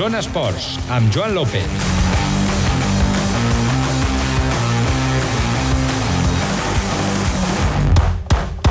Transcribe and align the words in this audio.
Zona 0.00 0.22
Esports, 0.24 0.78
amb 0.88 1.12
Joan 1.12 1.34
López. 1.36 1.66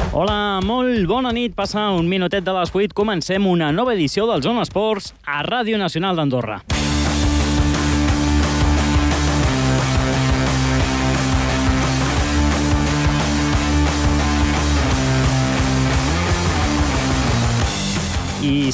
Hola, 0.09 0.57
molt 0.65 1.05
bona 1.05 1.29
nit. 1.29 1.53
Passa 1.53 1.91
un 1.93 2.09
minutet 2.09 2.41
de 2.41 2.57
les 2.57 2.73
8. 2.73 2.97
Comencem 2.97 3.45
una 3.45 3.69
nova 3.69 3.93
edició 3.93 4.25
del 4.25 4.41
Zona 4.41 4.65
Esports 4.65 5.13
a 5.21 5.43
Ràdio 5.45 5.77
Nacional 5.77 6.17
d'Andorra. 6.17 6.63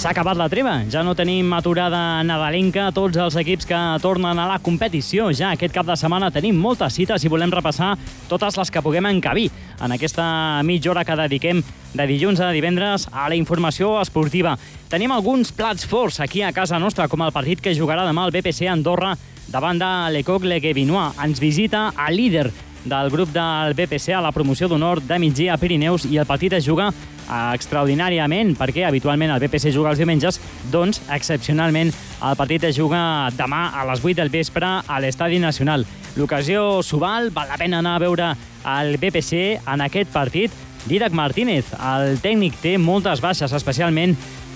S'ha 0.05 0.11
acabat 0.13 0.37
la 0.37 0.45
treva. 0.45 0.73
Ja 0.85 1.01
no 1.01 1.15
tenim 1.17 1.49
aturada 1.57 2.21
nadalenca. 2.21 2.91
Tots 2.93 3.17
els 3.17 3.35
equips 3.41 3.65
que 3.65 3.77
tornen 4.03 4.37
a 4.37 4.43
la 4.45 4.59
competició 4.61 5.31
ja 5.33 5.49
aquest 5.55 5.73
cap 5.73 5.87
de 5.87 5.95
setmana 5.97 6.29
tenim 6.29 6.59
moltes 6.61 6.93
cites 6.93 7.23
i 7.25 7.31
volem 7.31 7.49
repassar 7.49 7.95
totes 8.29 8.59
les 8.59 8.69
que 8.69 8.83
puguem 8.85 9.07
encabir 9.09 9.47
en 9.81 9.95
aquesta 9.95 10.61
mitja 10.61 10.91
hora 10.91 11.01
que 11.07 11.15
dediquem 11.23 11.63
de 11.95 12.05
dilluns 12.05 12.37
a 12.37 12.51
divendres 12.53 13.07
a 13.09 13.25
la 13.33 13.39
informació 13.39 13.95
esportiva. 14.03 14.53
Tenim 14.93 15.09
alguns 15.15 15.49
plats 15.49 15.89
forts 15.89 16.21
aquí 16.21 16.43
a 16.45 16.53
casa 16.53 16.77
nostra, 16.77 17.07
com 17.09 17.25
el 17.25 17.33
partit 17.33 17.57
que 17.57 17.73
jugarà 17.73 18.05
demà 18.05 18.27
el 18.27 18.35
BPC 18.35 18.69
Andorra 18.69 19.15
davant 19.49 19.81
de 19.81 19.91
l'Ecoc 20.13 20.45
Leguevinois. 20.45 21.17
Ens 21.25 21.41
visita 21.41 21.87
el 22.05 22.21
líder 22.21 22.51
del 22.85 23.09
grup 23.09 23.33
del 23.33 23.73
BPC 23.73 24.13
a 24.13 24.21
la 24.21 24.31
promoció 24.31 24.69
d'honor 24.69 25.01
de 25.01 25.17
migdia 25.17 25.55
a 25.55 25.57
Pirineus 25.57 26.05
i 26.05 26.21
el 26.21 26.29
partit 26.29 26.53
es 26.53 26.69
juga 26.69 26.91
extraordinàriament, 27.27 28.53
perquè 28.57 28.85
habitualment 28.87 29.33
el 29.33 29.41
BPC 29.43 29.73
juga 29.75 29.91
els 29.93 30.01
diumenges, 30.01 30.39
doncs, 30.71 31.01
excepcionalment, 31.13 31.93
el 32.25 32.37
partit 32.39 32.63
es 32.69 32.77
juga 32.77 33.31
demà 33.37 33.69
a 33.75 33.85
les 33.89 34.03
8 34.03 34.19
del 34.21 34.31
vespre 34.33 34.67
a 34.85 34.99
l'Estadi 35.01 35.39
Nacional. 35.39 35.85
L'ocasió 36.15 36.81
s'ho 36.83 36.99
val, 37.01 37.31
la 37.35 37.57
pena 37.59 37.81
anar 37.83 37.97
a 37.97 38.03
veure 38.05 38.31
el 38.77 38.97
BPC 38.97 39.59
en 39.65 39.83
aquest 39.85 40.13
partit. 40.13 40.53
Didac 40.85 41.15
Martínez, 41.17 41.71
el 41.81 42.19
tècnic, 42.21 42.59
té 42.61 42.75
moltes 42.77 43.21
baixes, 43.21 43.53
especialment 43.57 44.13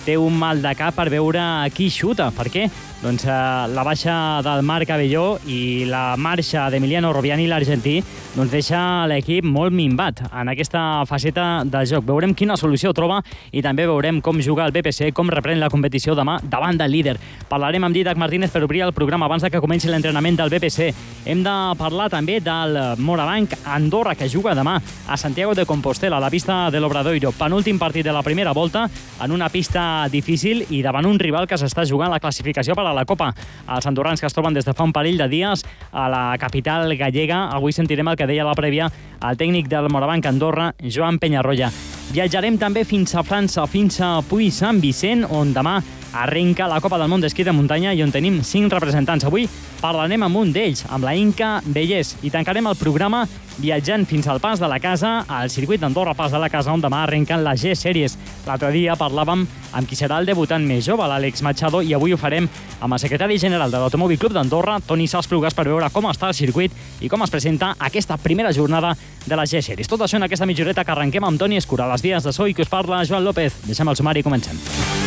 té 0.10 0.18
un 0.18 0.34
mal 0.42 0.62
de 0.64 0.72
cap 0.74 0.96
per 0.98 1.06
veure 1.14 1.42
qui 1.76 1.90
xuta. 1.94 2.32
Per 2.34 2.48
què? 2.50 2.66
Doncs 3.00 3.24
eh, 3.24 3.34
la 3.72 3.84
baixa 3.88 4.14
del 4.44 4.64
Marc 4.68 4.90
Avelló 4.92 5.38
i 5.48 5.86
la 5.88 6.18
marxa 6.20 6.66
d'Emiliano 6.74 7.14
Robiani, 7.16 7.46
l'argentí, 7.48 8.00
doncs 8.34 8.52
deixa 8.52 8.80
l'equip 9.08 9.46
molt 9.48 9.72
minvat 9.72 10.20
en 10.28 10.52
aquesta 10.52 11.06
faceta 11.08 11.62
del 11.64 11.88
joc. 11.88 12.04
Veurem 12.10 12.34
quina 12.36 12.58
solució 12.60 12.92
troba 12.96 13.22
i 13.56 13.64
també 13.64 13.86
veurem 13.88 14.20
com 14.22 14.42
juga 14.44 14.66
el 14.68 14.74
BPC, 14.76 15.14
com 15.16 15.32
reprèn 15.32 15.62
la 15.62 15.70
competició 15.72 16.16
demà 16.18 16.40
davant 16.44 16.76
del 16.80 16.92
líder. 16.92 17.16
Parlarem 17.48 17.88
amb 17.88 17.96
Didac 17.96 18.20
Martínez 18.20 18.52
per 18.52 18.66
obrir 18.66 18.84
el 18.84 18.94
programa 18.98 19.30
abans 19.30 19.48
que 19.48 19.64
comenci 19.64 19.88
l'entrenament 19.88 20.42
del 20.42 20.52
BPC. 20.52 20.90
Hem 21.30 21.46
de 21.46 21.56
parlar 21.80 22.10
també 22.12 22.42
del 22.44 22.76
Morabanc 23.00 23.56
Andorra, 23.64 24.18
que 24.20 24.28
juga 24.28 24.58
demà 24.58 24.76
a 25.08 25.18
Santiago 25.18 25.56
de 25.56 25.66
Compostela, 25.66 26.18
a 26.18 26.26
la 26.26 26.34
pista 26.34 26.66
de 26.70 26.84
l'Obradoiro. 26.84 27.32
Penúltim 27.32 27.80
partit 27.80 28.04
de 28.04 28.12
la 28.12 28.26
primera 28.28 28.52
volta, 28.52 28.90
en 29.24 29.32
una 29.32 29.48
pista 29.50 29.99
difícil 30.08 30.64
i 30.70 30.82
davant 30.86 31.06
un 31.10 31.20
rival 31.20 31.48
que 31.50 31.58
s'està 31.60 31.84
jugant 31.90 32.12
la 32.14 32.22
classificació 32.24 32.76
per 32.78 32.86
a 32.88 32.96
la 32.96 33.06
Copa. 33.10 33.34
Els 33.68 33.88
andorrans 33.90 34.22
que 34.22 34.30
es 34.30 34.36
troben 34.38 34.56
des 34.56 34.66
de 34.66 34.74
fa 34.74 34.88
un 34.88 34.96
parell 34.96 35.20
de 35.20 35.28
dies 35.28 35.66
a 35.92 36.08
la 36.08 36.24
capital 36.40 36.96
gallega. 36.96 37.50
Avui 37.52 37.76
sentirem 37.76 38.08
el 38.08 38.16
que 38.16 38.30
deia 38.30 38.48
la 38.48 38.56
prèvia 38.56 38.88
el 39.20 39.38
tècnic 39.38 39.68
del 39.68 39.90
Morabanc 39.92 40.26
Andorra, 40.26 40.72
Joan 40.80 41.20
Penyarroia. 41.20 41.72
Viatjarem 42.14 42.58
també 42.58 42.86
fins 42.88 43.14
a 43.16 43.24
França, 43.24 43.68
fins 43.68 44.00
a 44.02 44.20
Puy-Saint 44.26 44.80
Vicent, 44.82 45.28
on 45.30 45.52
demà 45.54 45.80
arrenca 46.14 46.68
la 46.68 46.82
Copa 46.82 46.98
del 46.98 47.10
Món 47.12 47.22
d'Esquí 47.22 47.44
de 47.44 47.54
Muntanya 47.56 47.94
i 47.94 48.04
on 48.04 48.12
tenim 48.12 48.42
cinc 48.44 48.74
representants. 48.74 49.26
Avui 49.26 49.48
parlarem 49.80 50.24
amb 50.26 50.40
un 50.42 50.54
d'ells, 50.54 50.86
amb 50.90 51.06
la 51.08 51.16
Inca 51.16 51.60
Bellés, 51.66 52.16
i 52.24 52.32
tancarem 52.34 52.68
el 52.68 52.78
programa 52.80 53.26
viatjant 53.60 54.06
fins 54.08 54.28
al 54.28 54.40
Pas 54.40 54.60
de 54.60 54.68
la 54.72 54.80
Casa, 54.80 55.26
al 55.28 55.50
circuit 55.52 55.82
d'Andorra 55.82 56.14
Pas 56.16 56.32
de 56.32 56.40
la 56.40 56.50
Casa, 56.50 56.72
on 56.74 56.82
demà 56.82 57.04
arrenquen 57.04 57.44
les 57.44 57.62
G-Sèries. 57.62 58.16
L'altre 58.48 58.72
dia 58.72 58.96
parlàvem 59.00 59.46
amb 59.76 59.88
qui 59.88 59.98
serà 60.00 60.20
el 60.20 60.30
debutant 60.30 60.64
més 60.66 60.86
jove, 60.88 61.06
l'Àlex 61.08 61.44
Machado, 61.46 61.82
i 61.84 61.94
avui 61.94 62.14
ho 62.16 62.20
farem 62.20 62.48
amb 62.80 62.96
el 62.96 63.02
secretari 63.04 63.38
general 63.38 63.72
de 63.72 63.82
l'Automòbil 63.82 64.20
Club 64.20 64.34
d'Andorra, 64.36 64.80
Toni 64.88 65.08
Salsplugas, 65.08 65.56
per 65.56 65.68
veure 65.68 65.92
com 65.94 66.08
està 66.10 66.32
el 66.32 66.38
circuit 66.38 67.04
i 67.04 67.12
com 67.12 67.24
es 67.24 67.34
presenta 67.34 67.76
aquesta 67.78 68.18
primera 68.18 68.54
jornada 68.56 68.96
de 69.26 69.36
les 69.36 69.52
G-Sèries. 69.52 69.92
Tot 69.92 70.08
això 70.08 70.18
en 70.18 70.28
aquesta 70.30 70.48
mitjoreta 70.50 70.86
que 70.86 70.96
arrenquem 70.96 71.28
amb 71.28 71.40
Toni 71.40 71.60
Escura, 71.60 71.90
les 71.92 72.04
dies 72.06 72.24
de 72.24 72.34
so 72.34 72.48
i 72.48 72.56
que 72.56 72.64
us 72.64 72.72
parla 72.72 73.04
Joan 73.06 73.28
López. 73.28 73.62
Deixem 73.68 73.88
el 73.88 74.00
sumari 74.00 74.24
i 74.24 74.28
comencem. 74.28 74.99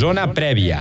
Zona 0.00 0.22
prèvia. 0.32 0.78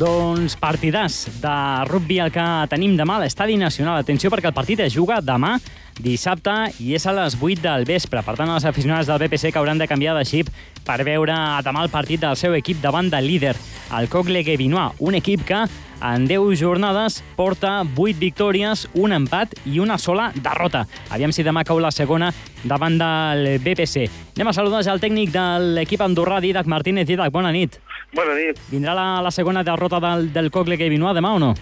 Doncs 0.00 0.56
partidàs 0.56 1.26
de 1.42 1.52
rugby 1.90 2.22
el 2.24 2.32
que 2.32 2.46
tenim 2.72 2.96
demà 2.96 3.18
a 3.18 3.26
l'Estadi 3.26 3.58
Nacional. 3.60 4.00
Atenció 4.00 4.32
perquè 4.32 4.48
el 4.48 4.56
partit 4.56 4.80
es 4.86 4.96
juga 4.96 5.20
demà 5.20 5.58
dissabte 6.02 6.52
i 6.82 6.94
és 6.96 7.06
a 7.06 7.14
les 7.16 7.36
8 7.40 7.62
del 7.64 7.86
vespre. 7.88 8.22
Per 8.22 8.36
tant, 8.36 8.50
els 8.52 8.66
aficionats 8.68 9.08
del 9.08 9.20
BPC 9.22 9.52
que 9.52 9.60
hauran 9.60 9.78
de 9.78 9.88
canviar 9.88 10.16
de 10.16 10.24
xip 10.28 10.50
per 10.86 11.02
veure 11.06 11.34
demà 11.66 11.82
el 11.82 11.90
partit 11.90 12.22
del 12.22 12.36
seu 12.38 12.54
equip 12.54 12.80
davant 12.82 13.10
del 13.10 13.26
líder, 13.26 13.56
el 13.98 14.08
Cogle 14.08 14.44
Guevinois, 14.46 14.94
un 15.00 15.16
equip 15.18 15.44
que 15.46 15.64
en 16.02 16.26
10 16.28 16.60
jornades 16.60 17.22
porta 17.36 17.80
8 17.82 18.18
victòries, 18.20 18.86
un 18.94 19.14
empat 19.16 19.54
i 19.64 19.80
una 19.80 19.96
sola 19.98 20.30
derrota. 20.34 20.84
Aviam 21.10 21.32
si 21.32 21.44
demà 21.46 21.64
cau 21.64 21.80
la 21.80 21.90
segona 21.90 22.32
davant 22.64 22.98
del 23.00 23.56
BPC. 23.64 24.06
Anem 24.36 24.52
a 24.52 24.56
saludar 24.56 24.82
ja 24.84 24.92
el 24.92 25.00
tècnic 25.00 25.32
de 25.32 25.46
l'equip 25.78 26.04
andorrà, 26.04 26.40
Didac 26.44 26.68
Martínez. 26.68 27.08
Didac, 27.08 27.32
bona 27.32 27.52
nit. 27.52 27.80
Bona 28.14 28.36
nit. 28.36 28.60
Vindrà 28.70 28.94
la, 28.94 29.06
la 29.24 29.32
segona 29.32 29.64
derrota 29.64 30.00
del, 30.02 30.30
del 30.34 30.52
Cogle 30.52 30.76
Guevinois 30.76 31.16
demà 31.16 31.32
o 31.34 31.40
no? 31.40 31.54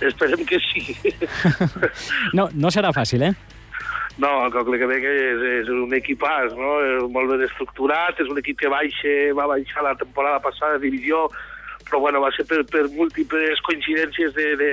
Esperem 0.00 0.44
que 0.48 0.58
sí. 0.64 0.96
no, 2.36 2.48
no 2.52 2.70
serà 2.72 2.92
fàcil, 2.96 3.28
eh? 3.28 3.34
No, 4.20 4.30
el 4.44 4.52
Cocle 4.52 4.78
Quebec 4.80 5.06
és, 5.08 5.44
és 5.62 5.70
un 5.72 5.94
equipàs, 5.96 6.52
no? 6.58 6.74
És 6.84 7.06
molt 7.12 7.32
ben 7.32 7.46
estructurat, 7.46 8.20
és 8.20 8.28
un 8.28 8.40
equip 8.40 8.58
que 8.60 8.72
baixa, 8.72 9.14
va 9.38 9.48
baixar 9.48 9.86
la 9.86 9.96
temporada 9.96 10.42
passada 10.44 10.76
de 10.76 10.90
divisió, 10.90 11.28
però 11.88 12.02
bueno, 12.04 12.20
va 12.20 12.30
ser 12.36 12.44
per, 12.50 12.60
per 12.68 12.84
múltiples 12.92 13.62
coincidències 13.64 14.34
de, 14.36 14.48
de, 14.60 14.70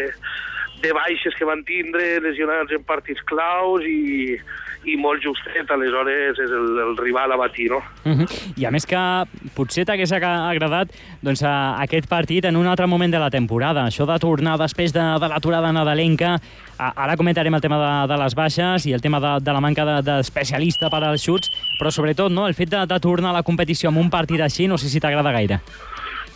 de 0.84 0.92
baixes 0.94 1.36
que 1.40 1.48
van 1.48 1.64
tindre, 1.68 2.18
lesionats 2.26 2.76
en 2.76 2.84
partits 2.86 3.24
claus 3.30 3.88
i, 3.88 4.36
i 4.88 4.98
molt 5.00 5.24
justet, 5.24 5.72
aleshores 5.72 6.38
és 6.44 6.54
el, 6.54 6.68
el 6.84 6.94
rival 7.00 7.34
a 7.34 7.40
batir, 7.40 7.70
no? 7.72 7.82
Uh 8.04 8.20
-huh. 8.20 8.28
I 8.58 8.66
a 8.66 8.72
més 8.72 8.86
que 8.86 9.00
potser 9.56 9.86
t'hagués 9.86 10.12
agradat 10.12 10.92
doncs, 11.22 11.44
a, 11.44 11.80
aquest 11.82 12.08
partit 12.08 12.46
en 12.46 12.56
un 12.56 12.68
altre 12.68 12.88
moment 12.88 13.12
de 13.12 13.20
la 13.20 13.30
temporada, 13.30 13.88
això 13.88 14.06
de 14.06 14.20
tornar 14.20 14.58
després 14.58 14.94
de, 14.94 15.00
de 15.20 15.28
l'aturada 15.28 15.72
nadalenca, 15.72 16.40
ara 16.78 17.18
comentarem 17.18 17.54
el 17.54 17.62
tema 17.62 17.78
de, 17.82 18.14
de 18.14 18.18
les 18.22 18.36
baixes 18.38 18.86
i 18.86 18.94
el 18.94 19.02
tema 19.02 19.20
de, 19.20 19.34
de 19.44 19.54
la 19.54 19.62
manca 19.62 19.86
d'especialista 20.06 20.88
de, 20.88 20.92
per 20.94 21.04
als 21.04 21.26
xuts, 21.26 21.52
però 21.80 21.92
sobretot 21.94 22.34
no, 22.34 22.48
el 22.48 22.58
fet 22.58 22.72
de, 22.74 22.86
de 22.86 23.00
tornar 23.04 23.34
a 23.34 23.40
la 23.40 23.46
competició 23.48 23.90
amb 23.92 24.02
un 24.04 24.12
partit 24.14 24.42
així, 24.42 24.68
no 24.68 24.78
sé 24.78 24.92
si 24.92 25.02
t'agrada 25.04 25.34
gaire. 25.36 25.62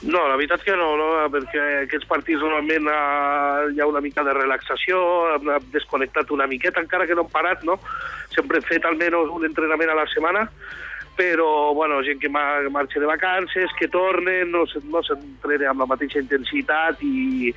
No, 0.01 0.24
la 0.25 0.35
veritat 0.35 0.63
que 0.66 0.74
no, 0.74 0.96
no 0.97 1.07
perquè 1.30 1.62
aquests 1.84 2.07
partits 2.09 2.41
normalment 2.41 2.88
uh, 2.90 3.69
hi 3.69 3.81
ha 3.81 3.90
una 3.90 4.01
mica 4.01 4.24
de 4.25 4.34
relaxació, 4.34 5.01
hem 5.35 5.51
desconnectat 5.74 6.34
una 6.34 6.47
miqueta, 6.50 6.81
encara 6.81 7.06
que 7.06 7.18
no 7.18 7.28
hem 7.28 7.34
parat, 7.34 7.62
no? 7.68 7.78
Sempre 8.34 8.57
hem 8.57 8.66
fet 8.66 8.88
almenys 8.90 9.30
un 9.35 9.46
entrenament 9.46 9.94
a 9.94 10.00
la 10.00 10.07
setmana, 10.09 10.47
però, 11.21 11.73
bueno, 11.73 12.01
gent 12.01 12.19
que 12.19 12.29
marxa 12.29 13.00
de 13.00 13.06
vacances, 13.06 13.69
que 13.77 13.88
tornen, 13.88 14.50
no, 14.51 14.63
no 14.89 15.01
s'entrena 15.06 15.69
amb 15.69 15.83
la 15.83 15.88
mateixa 15.91 16.18
intensitat 16.18 17.01
i, 17.06 17.51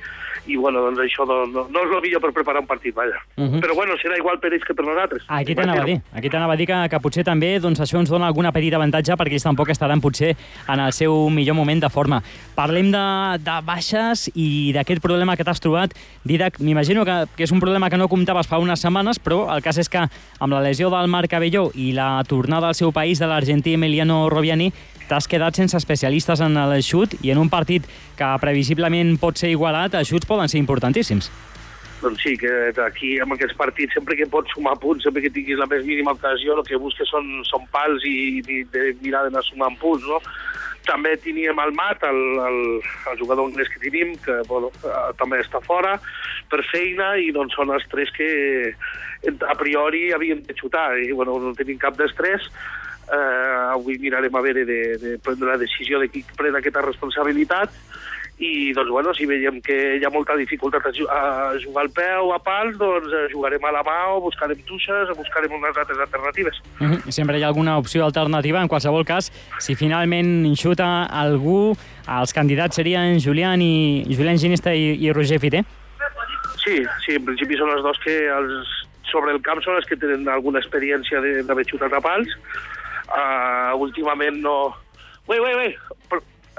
i 0.45 0.57
bueno, 0.59 0.83
doncs 0.85 1.01
això 1.01 1.25
no, 1.25 1.39
no, 1.49 1.63
no 1.73 1.85
és 1.87 1.93
el 1.97 2.03
millor 2.03 2.21
per 2.21 2.31
preparar 2.35 2.61
un 2.61 2.67
partit, 2.69 2.93
vaja. 2.93 3.17
Uh 3.35 3.47
-huh. 3.47 3.61
Però, 3.63 3.73
bueno, 3.73 3.97
serà 3.97 4.17
igual 4.17 4.39
per 4.39 4.53
ells 4.53 4.63
que 4.63 4.75
per 4.75 4.85
nosaltres. 4.85 5.23
Aquí 5.27 5.55
t'anava 5.55 5.81
a 5.81 5.85
dir, 5.85 6.01
aquí 6.13 6.29
t'anava 6.29 6.53
a 6.53 6.55
dir 6.55 6.67
que, 6.67 6.89
que 6.89 6.99
potser 6.99 7.23
també 7.23 7.59
doncs, 7.59 7.79
això 7.79 7.97
ens 7.99 8.09
dona 8.09 8.27
alguna 8.27 8.51
petita 8.51 8.75
avantatge 8.75 9.17
perquè 9.17 9.33
ells 9.33 9.43
tampoc 9.43 9.69
estaran 9.69 10.01
potser 10.01 10.35
en 10.67 10.79
el 10.79 10.93
seu 10.93 11.29
millor 11.29 11.55
moment 11.55 11.81
de 11.81 11.89
forma. 11.89 12.21
Parlem 12.55 12.91
de, 12.91 13.39
de 13.39 13.61
baixes 13.65 14.29
i 14.35 14.73
d'aquest 14.73 15.01
problema 15.01 15.35
que 15.35 15.43
t'has 15.43 15.59
trobat. 15.59 15.89
Didac, 16.23 16.59
m'imagino 16.59 17.03
que, 17.03 17.25
que 17.35 17.43
és 17.43 17.51
un 17.51 17.59
problema 17.59 17.89
que 17.89 17.97
no 17.97 18.07
comptaves 18.07 18.47
fa 18.47 18.59
unes 18.59 18.79
setmanes, 18.79 19.17
però 19.19 19.49
el 19.55 19.63
cas 19.63 19.77
és 19.77 19.89
que 19.89 20.05
amb 20.39 20.53
la 20.53 20.61
lesió 20.61 20.89
del 20.89 21.07
Marc 21.07 21.29
Cabelló 21.31 21.71
i 21.73 21.93
la 21.93 22.23
tornada 22.27 22.67
al 22.67 22.75
seu 22.75 22.91
país 22.91 23.17
de 23.19 23.25
l'argentí 23.55 23.73
Emiliano 23.73 24.29
Robiani, 24.29 24.71
t'has 25.07 25.27
quedat 25.27 25.55
sense 25.55 25.77
especialistes 25.77 26.41
en 26.41 26.57
el 26.57 26.81
xut 26.83 27.15
i 27.23 27.31
en 27.31 27.39
un 27.39 27.49
partit 27.49 27.85
que 28.17 28.29
previsiblement 28.41 29.15
pot 29.21 29.37
ser 29.37 29.51
igualat, 29.53 29.95
els 29.95 30.09
xuts 30.09 30.27
poden 30.27 30.49
ser 30.49 30.59
importantíssims. 30.59 31.29
Doncs 32.01 32.21
sí, 32.21 32.35
que 32.37 32.73
aquí 32.83 33.15
amb 33.23 33.33
aquests 33.33 33.55
partits, 33.55 33.93
sempre 33.95 34.17
que 34.17 34.27
pots 34.27 34.51
sumar 34.53 34.75
punts, 34.77 35.05
sempre 35.05 35.23
que 35.23 35.31
tinguis 35.31 35.57
la 35.57 35.69
més 35.71 35.85
mínima 35.85 36.11
ocasió, 36.11 36.57
el 36.57 36.65
que 36.67 36.77
busques 36.77 37.07
són, 37.07 37.25
són 37.47 37.63
pals 37.71 38.03
i, 38.03 38.41
i 38.43 38.63
de 38.73 38.91
mirar 39.01 39.23
d'anar 39.25 39.45
sumant 39.47 39.77
punts, 39.79 40.03
no? 40.03 40.19
També 40.85 41.15
teníem 41.17 41.57
el 41.63 41.71
Mat, 41.73 42.03
el, 42.05 42.19
el, 42.45 42.59
el 43.09 43.17
jugador 43.17 43.47
anglès 43.47 43.71
que 43.71 43.81
tenim, 43.81 44.13
que 44.21 44.41
bueno, 44.49 44.69
eh, 44.83 45.15
també 45.17 45.39
està 45.41 45.63
fora 45.63 45.95
per 46.51 46.61
feina, 46.67 47.15
i 47.17 47.31
doncs 47.33 47.55
són 47.57 47.71
els 47.73 47.87
tres 47.89 48.11
que 48.13 48.29
a 49.47 49.55
priori 49.57 50.11
havien 50.13 50.43
de 50.45 50.53
xutar, 50.53 50.91
i 50.99 51.13
bueno, 51.15 51.39
no 51.41 51.55
tenim 51.57 51.79
cap 51.81 51.97
d'estrès. 51.97 52.51
Eh, 53.05 53.73
avui 53.75 53.99
mirarem 54.01 54.33
a 54.33 54.41
veure 54.41 54.65
de, 54.65 54.79
de 54.97 55.17
prendre 55.21 55.51
la 55.51 55.59
decisió 55.61 55.99
de 56.01 56.09
qui 56.09 56.23
pren 56.37 56.55
aquesta 56.57 56.81
responsabilitat, 56.81 57.69
i 58.37 58.73
doncs, 58.75 58.89
bueno, 58.91 59.13
si 59.15 59.23
veiem 59.25 59.61
que 59.63 59.75
hi 59.95 60.03
ha 60.03 60.11
molta 60.11 60.35
dificultat 60.35 60.83
a, 60.83 60.91
ju 60.91 61.05
a 61.07 61.53
jugar 61.61 61.85
al 61.85 61.91
peu, 61.95 62.33
a 62.35 62.39
pals, 62.43 62.75
doncs 62.77 63.13
eh, 63.13 63.27
jugarem 63.31 63.63
a 63.63 63.71
la 63.71 63.83
mà 63.87 63.95
o 64.11 64.19
buscarem 64.25 64.59
tuixes 64.67 65.11
o 65.11 65.15
buscarem 65.15 65.53
unes 65.55 65.77
altres 65.77 65.99
alternatives. 66.03 66.59
Mm 66.79 66.91
-hmm. 66.91 67.11
Sempre 67.11 67.39
hi 67.39 67.43
ha 67.43 67.47
alguna 67.47 67.77
opció 67.77 68.03
alternativa. 68.03 68.61
En 68.61 68.67
qualsevol 68.67 69.05
cas, 69.05 69.31
si 69.59 69.75
finalment 69.75 70.53
xuta 70.55 71.05
algú, 71.05 71.77
els 72.07 72.33
candidats 72.33 72.75
serien 72.75 73.19
Julián, 73.21 73.61
i, 73.61 74.03
Julián 74.17 74.37
Ginesta 74.37 74.75
i, 74.75 74.97
i 74.99 75.13
Roger 75.13 75.39
Fité? 75.39 75.63
Sí, 76.65 76.83
sí, 77.05 77.15
en 77.15 77.25
principi 77.25 77.55
són 77.55 77.69
els 77.69 77.83
dos 77.83 77.97
que 78.03 78.27
els, 78.27 78.67
sobre 79.11 79.31
el 79.31 79.41
camp 79.41 79.61
són 79.61 79.75
els 79.75 79.85
que 79.85 79.95
tenen 79.95 80.27
alguna 80.27 80.59
experiència 80.59 81.21
d'haver 81.21 81.65
xutat 81.65 81.93
a 81.93 82.01
pals. 82.01 82.27
Uh, 83.15 83.71
últimament 83.79 84.41
no... 84.43 84.73
Ui, 85.25 85.39
ui, 85.39 85.53
ui, 85.55 85.69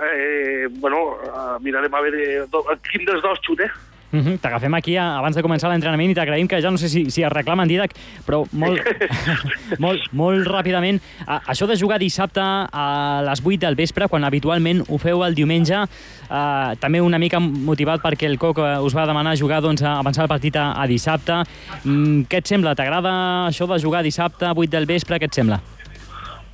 eh, 0.03 0.67
bueno, 0.81 1.17
uh, 1.29 1.59
mirarem 1.61 1.95
a 1.95 2.01
veure 2.03 2.47
do, 2.51 2.65
quin 2.89 3.05
dels 3.07 3.23
dos 3.23 3.43
xuta. 3.45 3.69
Mm 4.13 4.21
-hmm. 4.21 4.39
T'agafem 4.41 4.75
aquí 4.75 4.97
abans 4.97 5.37
de 5.37 5.43
començar 5.43 5.69
l'entrenament 5.69 6.11
i 6.11 6.15
t'agraïm 6.15 6.47
que 6.49 6.61
ja 6.63 6.71
no 6.71 6.79
sé 6.79 6.89
si, 6.89 7.11
si 7.11 7.23
es 7.23 7.33
reclama 7.33 7.63
en 7.63 7.69
Didac, 7.69 7.91
però 8.27 8.47
molt, 8.53 8.81
molt, 9.85 10.01
molt 10.13 10.47
ràpidament. 10.47 11.01
A, 11.27 11.41
això 11.47 11.67
de 11.67 11.77
jugar 11.77 11.99
dissabte 11.99 12.41
a 12.41 13.23
les 13.27 13.41
8 13.45 13.59
del 13.59 13.75
vespre, 13.75 14.09
quan 14.09 14.25
habitualment 14.25 14.85
ho 14.89 14.99
feu 14.99 15.25
el 15.25 15.35
diumenge, 15.35 15.75
eh, 16.31 16.77
també 16.81 17.01
una 17.01 17.19
mica 17.19 17.41
motivat 17.41 18.01
perquè 18.01 18.27
el 18.27 18.39
Coc 18.39 18.59
us 18.59 18.95
va 18.97 19.07
demanar 19.07 19.37
jugar 19.37 19.61
doncs, 19.61 19.83
a 19.83 19.99
avançar 19.99 20.23
el 20.23 20.29
partit 20.29 20.57
a, 20.57 20.73
a 20.81 20.87
dissabte. 20.87 21.45
Mm, 21.85 22.21
què 22.31 22.39
et 22.39 22.47
sembla? 22.47 22.75
T'agrada 22.75 23.49
això 23.49 23.67
de 23.67 23.79
jugar 23.79 24.03
dissabte 24.03 24.47
a 24.47 24.55
8 24.55 24.71
del 24.71 24.87
vespre? 24.87 25.19
Què 25.19 25.25
et 25.25 25.35
sembla? 25.35 25.61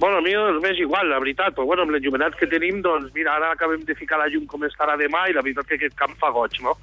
Bueno, 0.03 0.19
a 0.19 0.21
mi 0.21 0.33
m'és 0.59 0.81
igual, 0.83 1.07
la 1.07 1.21
veritat, 1.23 1.55
però 1.55 1.63
bueno, 1.63 1.85
amb 1.87 1.93
l'enllumenat 1.95 2.35
que 2.35 2.49
tenim, 2.51 2.81
doncs 2.83 3.13
mira, 3.15 3.37
ara 3.37 3.53
acabem 3.55 3.85
de 3.87 3.95
ficar 3.95 4.19
la 4.19 4.27
llum 4.27 4.49
com 4.51 4.65
estarà 4.67 4.97
demà 4.99 5.29
i 5.31 5.37
la 5.37 5.45
veritat 5.47 5.69
que 5.69 5.77
aquest 5.79 5.95
camp 5.95 6.17
fa 6.19 6.33
goig, 6.35 6.57
no? 6.65 6.75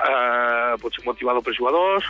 Uh, 0.00 0.78
pot 0.80 0.96
ser 0.96 1.04
motivador 1.04 1.44
per 1.44 1.52
jugadors, 1.52 2.06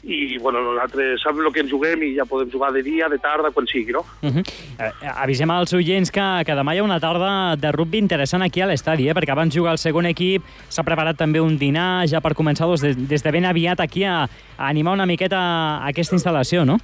i 0.00 0.38
bueno, 0.38 0.62
nosaltres 0.64 1.20
sabem 1.20 1.44
el 1.44 1.52
que 1.52 1.60
ens 1.60 1.68
juguem 1.68 2.06
i 2.06 2.14
ja 2.16 2.24
podem 2.24 2.48
jugar 2.48 2.70
de 2.72 2.80
dia, 2.86 3.10
de 3.12 3.18
tarda, 3.20 3.50
quan 3.52 3.68
sigui, 3.68 3.92
no? 3.92 4.00
Uh 4.22 4.30
-huh. 4.30 4.44
uh, 4.80 5.12
avisem 5.26 5.50
als 5.50 5.74
oients 5.76 6.10
que, 6.10 6.24
que 6.46 6.56
demà 6.56 6.74
hi 6.74 6.78
ha 6.78 6.82
una 6.88 6.98
tarda 6.98 7.54
de 7.56 7.72
rugby 7.72 7.98
interessant 7.98 8.42
aquí 8.42 8.62
a 8.62 8.66
l'estadi, 8.66 9.10
eh? 9.10 9.14
perquè 9.14 9.32
abans 9.32 9.54
jugar 9.54 9.72
el 9.72 9.78
segon 9.78 10.06
equip, 10.06 10.42
s'ha 10.70 10.82
preparat 10.82 11.18
també 11.18 11.38
un 11.38 11.58
dinar 11.58 12.08
ja 12.08 12.22
per 12.22 12.32
començar 12.32 12.64
doncs, 12.64 12.80
des, 12.80 12.96
des 12.96 13.22
de 13.22 13.30
ben 13.30 13.44
aviat 13.44 13.80
aquí 13.80 14.04
a, 14.04 14.24
a 14.56 14.68
animar 14.68 14.94
una 14.94 15.04
miqueta 15.04 15.84
aquesta 15.84 16.16
instal·lació, 16.16 16.64
no? 16.64 16.78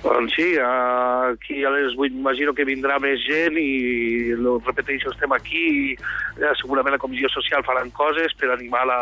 Doncs 0.00 0.32
sí, 0.32 0.54
aquí 0.56 1.60
a 1.64 1.70
les 1.74 1.92
8 1.96 2.16
imagino 2.16 2.54
que 2.56 2.64
vindrà 2.64 2.96
més 3.02 3.20
gent 3.26 3.58
i, 3.60 4.32
lo 4.40 4.56
repeteixo, 4.64 5.12
estem 5.12 5.32
aquí 5.36 5.60
i 5.60 5.92
eh, 5.92 6.54
segurament 6.60 6.96
la 6.96 7.02
comissió 7.02 7.28
social 7.28 7.64
faran 7.66 7.92
coses 7.92 8.32
per 8.40 8.48
animar 8.54 8.86
la, 8.88 8.98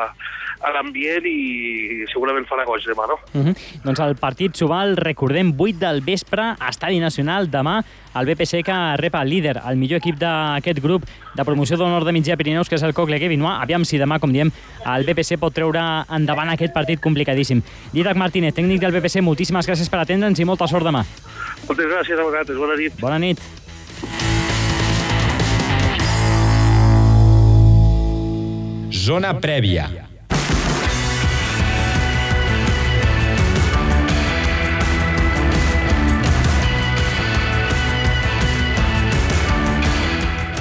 l'ambient 0.75 1.27
i 1.31 2.05
segurament 2.11 2.49
farà 2.51 2.67
goig 2.67 2.83
demà, 2.89 3.07
no? 3.07 3.19
Uh 3.31 3.47
-huh. 3.47 3.55
Doncs 3.85 4.01
el 4.01 4.17
partit 4.17 4.57
Subal, 4.57 4.97
recordem, 4.97 5.55
8 5.57 5.79
del 5.79 6.03
vespre, 6.03 6.55
Estadi 6.69 6.99
Nacional, 6.99 7.51
demà 7.51 7.83
el 8.15 8.27
BPC 8.27 8.63
que 8.65 8.79
rep 8.97 9.15
el 9.15 9.31
líder, 9.31 9.57
el 9.69 9.77
millor 9.77 10.01
equip 10.03 10.19
d'aquest 10.21 10.81
grup 10.85 11.05
de 11.35 11.45
promoció 11.45 11.77
del 11.77 11.93
nord 11.93 12.07
de 12.07 12.15
mitjà 12.17 12.37
Pirineus, 12.37 12.69
que 12.69 12.79
és 12.79 12.83
el 12.83 12.95
Cocle 12.95 13.19
Vinois. 13.29 13.61
Aviam 13.61 13.85
si 13.85 13.99
demà, 13.99 14.19
com 14.19 14.33
diem, 14.33 14.51
el 14.87 15.05
BPC 15.05 15.39
pot 15.39 15.55
treure 15.55 15.83
endavant 16.09 16.51
aquest 16.51 16.75
partit 16.75 17.01
complicadíssim. 17.01 17.63
Didac 17.93 18.17
Martínez, 18.17 18.55
tècnic 18.55 18.81
del 18.81 18.93
BPC, 18.97 19.23
moltíssimes 19.23 19.69
gràcies 19.69 19.91
per 19.91 20.03
atendre'ns 20.03 20.41
i 20.41 20.49
molta 20.49 20.67
sort 20.67 20.87
demà. 20.87 21.05
Moltes 21.69 21.87
gràcies 21.87 22.19
a 22.19 22.27
vosaltres. 22.27 22.59
Bona 22.59 22.77
nit. 22.77 23.01
Bona 23.01 23.19
nit. 23.19 23.41
Zona 29.09 29.33
prèvia. 29.41 30.08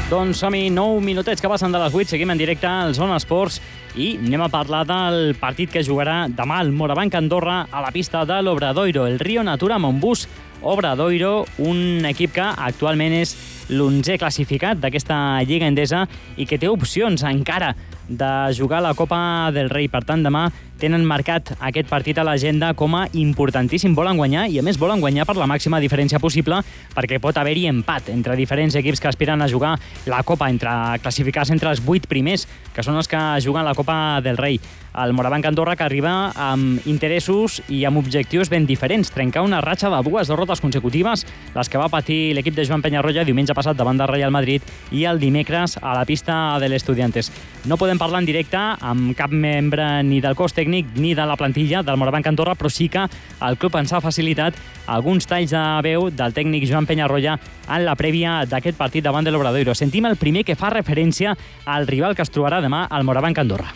Doncs 0.08 0.40
som-hi 0.40 0.70
9 0.72 1.02
minutets 1.04 1.42
que 1.44 1.50
passen 1.52 1.74
de 1.76 1.80
les 1.82 1.92
8, 1.92 2.14
seguim 2.14 2.30
en 2.32 2.40
directe 2.40 2.64
al 2.64 2.94
Zona 2.96 3.18
Esports 3.20 3.58
i 4.00 4.14
anem 4.16 4.46
a 4.46 4.48
parlar 4.48 4.86
del 4.88 5.34
partit 5.36 5.74
que 5.74 5.84
jugarà 5.84 6.30
demà 6.32 6.62
el 6.64 6.72
Morabanc 6.72 7.18
Andorra 7.20 7.58
a 7.68 7.82
la 7.84 7.92
pista 7.92 8.22
de 8.24 8.38
l'Obradoiro, 8.40 9.04
el 9.04 9.20
Rio 9.20 9.44
Natura 9.44 9.76
Montbus 9.84 10.24
Obradoiro, 10.64 11.44
un 11.60 12.08
equip 12.08 12.38
que 12.40 12.48
actualment 12.48 13.18
és 13.20 13.36
l'11è 13.70 14.18
classificat 14.18 14.80
d'aquesta 14.80 15.44
Lliga 15.48 15.68
Endesa 15.68 16.06
i 16.38 16.48
que 16.48 16.60
té 16.60 16.70
opcions 16.72 17.24
encara 17.28 17.76
de 18.08 18.54
jugar 18.56 18.82
la 18.82 18.94
Copa 18.96 19.52
del 19.52 19.70
Rei. 19.70 19.90
Per 19.92 20.04
tant, 20.08 20.24
demà 20.24 20.48
tenen 20.78 21.04
marcat 21.06 21.56
aquest 21.58 21.90
partit 21.90 22.18
a 22.22 22.24
l'agenda 22.24 22.72
com 22.78 22.96
a 22.96 23.08
importantíssim. 23.18 23.96
Volen 23.98 24.18
guanyar 24.18 24.46
i, 24.48 24.60
a 24.62 24.64
més, 24.64 24.78
volen 24.80 25.02
guanyar 25.02 25.26
per 25.28 25.36
la 25.38 25.50
màxima 25.50 25.82
diferència 25.84 26.22
possible 26.22 26.62
perquè 26.96 27.20
pot 27.20 27.38
haver-hi 27.38 27.68
empat 27.72 28.12
entre 28.14 28.38
diferents 28.38 28.78
equips 28.78 29.02
que 29.02 29.10
aspiren 29.10 29.42
a 29.42 29.50
jugar 29.50 29.76
la 30.06 30.24
Copa, 30.24 30.50
entre 30.50 30.72
classificar-se 31.02 31.54
entre 31.54 31.74
els 31.74 31.84
vuit 31.84 32.06
primers, 32.08 32.48
que 32.74 32.86
són 32.86 32.98
els 32.98 33.10
que 33.10 33.20
juguen 33.44 33.66
la 33.66 33.76
Copa 33.76 34.22
del 34.24 34.38
Rei. 34.38 34.60
El 34.98 35.14
Morabanc 35.14 35.46
Andorra 35.46 35.76
que 35.78 35.86
arriba 35.86 36.32
amb 36.34 36.86
interessos 36.90 37.60
i 37.70 37.84
amb 37.86 38.00
objectius 38.00 38.50
ben 38.50 38.66
diferents. 38.66 39.12
Trencar 39.14 39.44
una 39.46 39.62
ratxa 39.62 39.92
de 39.94 40.00
dues 40.06 40.30
derrotes 40.30 40.62
consecutives, 40.62 41.26
les 41.54 41.70
que 41.70 41.78
va 41.78 41.90
patir 41.90 42.34
l'equip 42.34 42.56
de 42.58 42.66
Joan 42.66 42.82
Penyarroia 42.82 43.26
diumenge 43.28 43.54
passat 43.58 43.78
davant 43.78 43.98
del 43.98 44.12
Real 44.12 44.32
Madrid 44.32 44.62
i 44.94 45.08
el 45.10 45.20
dimecres 45.20 45.80
a 45.82 45.96
la 45.98 46.06
pista 46.06 46.58
de 46.62 46.70
l'Estudiantes. 46.70 47.32
No 47.68 47.76
podem 47.76 48.00
parlar 48.00 48.22
en 48.22 48.30
directe 48.30 48.58
amb 48.58 49.12
cap 49.18 49.34
membre 49.34 50.04
ni 50.08 50.22
del 50.24 50.38
cos 50.38 50.54
tècnic 50.56 50.94
ni 50.96 51.16
de 51.18 51.26
la 51.28 51.36
plantilla 51.36 51.82
del 51.84 51.98
Morabanc 51.98 52.30
Andorra, 52.30 52.56
però 52.56 52.70
sí 52.72 52.88
que 52.88 53.04
el 53.42 53.58
club 53.58 53.76
ens 53.82 53.92
ha 53.92 54.04
facilitat 54.04 54.56
alguns 54.88 55.28
talls 55.28 55.52
de 55.52 55.64
veu 55.84 56.08
del 56.14 56.36
tècnic 56.38 56.68
Joan 56.70 56.88
Penyarroia 56.88 57.36
en 57.68 57.84
la 57.84 57.98
prèvia 58.00 58.40
d'aquest 58.48 58.78
partit 58.78 59.04
davant 59.04 59.26
de 59.26 59.34
l'Obradoiro. 59.34 59.76
Sentim 59.76 60.08
el 60.08 60.16
primer 60.16 60.46
que 60.48 60.56
fa 60.56 60.72
referència 60.72 61.36
al 61.66 61.88
rival 61.88 62.16
que 62.16 62.24
es 62.24 62.32
trobarà 62.32 62.62
demà 62.64 62.86
al 62.88 63.04
Morabanc 63.04 63.44
Andorra. 63.44 63.74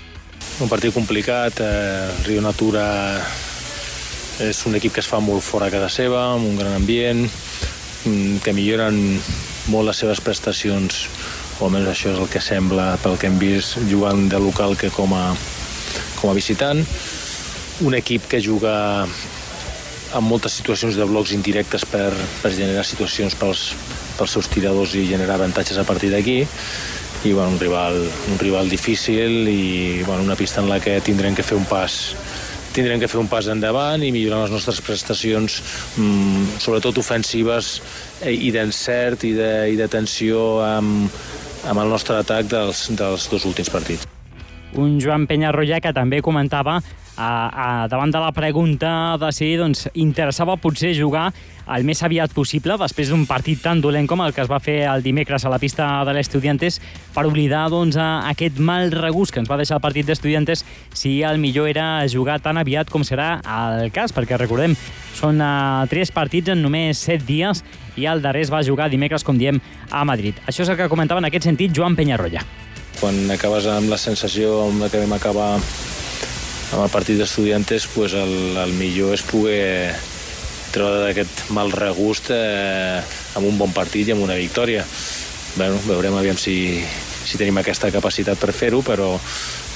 Un 0.62 0.70
partit 0.70 0.94
complicat, 0.94 1.60
eh, 1.60 2.12
Rio 2.28 2.42
Natura 2.42 2.86
és 4.42 4.66
un 4.66 4.76
equip 4.78 4.94
que 4.94 5.02
es 5.02 5.10
fa 5.10 5.20
molt 5.20 5.44
fora 5.46 5.68
a 5.68 5.74
casa 5.74 5.90
seva, 5.90 6.32
amb 6.34 6.48
un 6.48 6.58
gran 6.58 6.74
ambient, 6.74 7.26
mm, 8.06 8.38
que 8.44 8.54
milloren 8.54 9.20
molt 9.70 9.90
les 9.90 10.02
seves 10.02 10.22
prestacions, 10.24 11.04
o 11.60 11.68
almenys 11.68 11.92
això 11.92 12.14
és 12.14 12.22
el 12.22 12.30
que 12.32 12.42
sembla 12.42 12.96
pel 13.04 13.20
que 13.22 13.30
hem 13.30 13.38
vist 13.42 13.78
jugant 13.90 14.26
de 14.32 14.40
local 14.42 14.74
que 14.80 14.90
com 14.94 15.14
a, 15.14 15.28
com 16.22 16.32
a 16.32 16.38
visitant. 16.38 16.82
Un 17.86 17.98
equip 17.98 18.26
que 18.30 18.42
juga 18.42 18.74
amb 20.12 20.28
moltes 20.28 20.58
situacions 20.60 20.98
de 20.98 21.06
blocs 21.08 21.34
indirectes 21.36 21.86
per, 21.88 22.10
per 22.42 22.52
generar 22.56 22.84
situacions 22.88 23.36
pels, 23.40 23.72
pels 24.18 24.36
seus 24.38 24.50
tiradors 24.52 24.96
i 25.00 25.08
generar 25.08 25.38
avantatges 25.40 25.80
a 25.80 25.88
partir 25.88 26.12
d'aquí 26.12 26.42
i 27.22 27.32
bueno, 27.34 27.52
un, 27.54 27.60
rival, 27.62 28.00
un 28.32 28.40
rival 28.42 28.70
difícil 28.70 29.48
i 29.48 30.02
bueno, 30.04 30.24
una 30.24 30.36
pista 30.36 30.62
en 30.62 30.70
la 30.70 30.80
que 30.82 31.00
tindrem 31.06 31.38
que 31.38 31.46
fer 31.46 31.58
un 31.58 31.68
pas 31.70 32.16
tindrem 32.74 33.02
que 33.02 33.10
fer 33.12 33.20
un 33.20 33.28
pas 33.28 33.48
endavant 33.52 34.02
i 34.04 34.14
millorar 34.16 34.46
les 34.46 34.54
nostres 34.54 34.80
prestacions, 34.84 35.58
mmm, 36.00 36.60
sobretot 36.64 36.98
ofensives 37.02 37.82
i 38.30 38.52
d'encert 38.54 39.26
i, 39.26 39.34
de, 39.38 39.52
i 39.74 39.78
de 39.80 39.88
tensió 39.92 40.62
amb, 40.66 41.22
amb 41.68 41.84
el 41.84 41.90
nostre 41.90 42.20
atac 42.22 42.50
dels, 42.52 42.88
dels 42.98 43.28
dos 43.32 43.46
últims 43.50 43.72
partits. 43.74 44.08
Un 44.78 45.00
Joan 45.04 45.26
Penyarroia 45.28 45.82
que 45.84 45.92
també 45.96 46.22
comentava 46.24 46.80
a, 47.18 47.30
a, 47.84 47.88
davant 47.92 48.12
de 48.12 48.20
la 48.22 48.32
pregunta 48.32 49.18
de 49.22 49.32
si 49.36 49.54
doncs, 49.60 49.88
interessava 50.00 50.58
potser 50.62 50.94
jugar 50.98 51.32
el 51.72 51.86
més 51.88 52.02
aviat 52.04 52.34
possible, 52.36 52.76
després 52.80 53.12
d'un 53.12 53.24
partit 53.30 53.62
tan 53.64 53.82
dolent 53.84 54.08
com 54.10 54.22
el 54.24 54.34
que 54.36 54.44
es 54.44 54.50
va 54.52 54.60
fer 54.64 54.82
el 54.90 55.04
dimecres 55.06 55.46
a 55.46 55.52
la 55.54 55.60
pista 55.62 55.88
de 56.08 56.16
l'Estudiantes, 56.16 56.80
per 57.14 57.26
oblidar 57.30 57.68
doncs, 57.72 57.98
aquest 58.00 58.60
mal 58.60 58.92
regust 58.92 59.34
que 59.34 59.40
ens 59.44 59.52
va 59.52 59.60
deixar 59.60 59.78
el 59.78 59.84
partit 59.84 60.08
d'Estudiantes 60.08 60.66
si 60.94 61.22
el 61.28 61.40
millor 61.40 61.70
era 61.70 62.04
jugar 62.12 62.40
tan 62.44 62.60
aviat 62.60 62.90
com 62.92 63.06
serà 63.08 63.38
el 63.46 63.92
cas, 63.96 64.12
perquè 64.16 64.40
recordem, 64.40 64.76
són 65.16 65.40
uh, 65.44 65.86
tres 65.92 66.12
partits 66.12 66.52
en 66.52 66.64
només 66.64 67.00
set 67.00 67.24
dies 67.28 67.64
i 68.00 68.08
el 68.10 68.24
darrer 68.24 68.44
es 68.48 68.52
va 68.52 68.64
jugar 68.66 68.90
dimecres, 68.90 69.24
com 69.24 69.38
diem, 69.38 69.62
a 69.92 70.04
Madrid. 70.08 70.40
Això 70.48 70.66
és 70.66 70.74
el 70.74 70.80
que 70.80 70.90
comentava 70.92 71.22
en 71.22 71.30
aquest 71.30 71.48
sentit 71.48 71.76
Joan 71.76 71.96
Penyarroia. 71.96 72.44
Quan 73.00 73.24
acabes 73.34 73.66
amb 73.70 73.90
la 73.92 74.00
sensació 74.02 74.62
amb 74.68 74.84
la 74.84 74.92
que 74.92 75.00
vam 75.02 75.16
acabar 75.16 75.56
amb 76.72 76.86
el 76.86 76.92
partit 76.92 77.20
d'estudiantes 77.20 77.88
pues 77.92 78.16
el, 78.16 78.58
el 78.58 78.74
millor 78.80 79.14
és 79.16 79.24
poder 79.28 79.94
treure 80.72 81.02
d'aquest 81.04 81.50
mal 81.52 81.72
regust 81.76 82.32
eh, 82.32 83.02
amb 83.36 83.48
un 83.48 83.58
bon 83.60 83.74
partit 83.76 84.08
i 84.08 84.16
amb 84.16 84.24
una 84.24 84.40
victòria. 84.40 84.86
bueno, 85.56 85.80
veurem 85.84 86.16
aviam 86.16 86.38
si, 86.40 86.80
si 87.28 87.38
tenim 87.38 87.58
aquesta 87.60 87.92
capacitat 87.92 88.40
per 88.40 88.54
fer-ho, 88.56 88.80
però, 88.82 89.12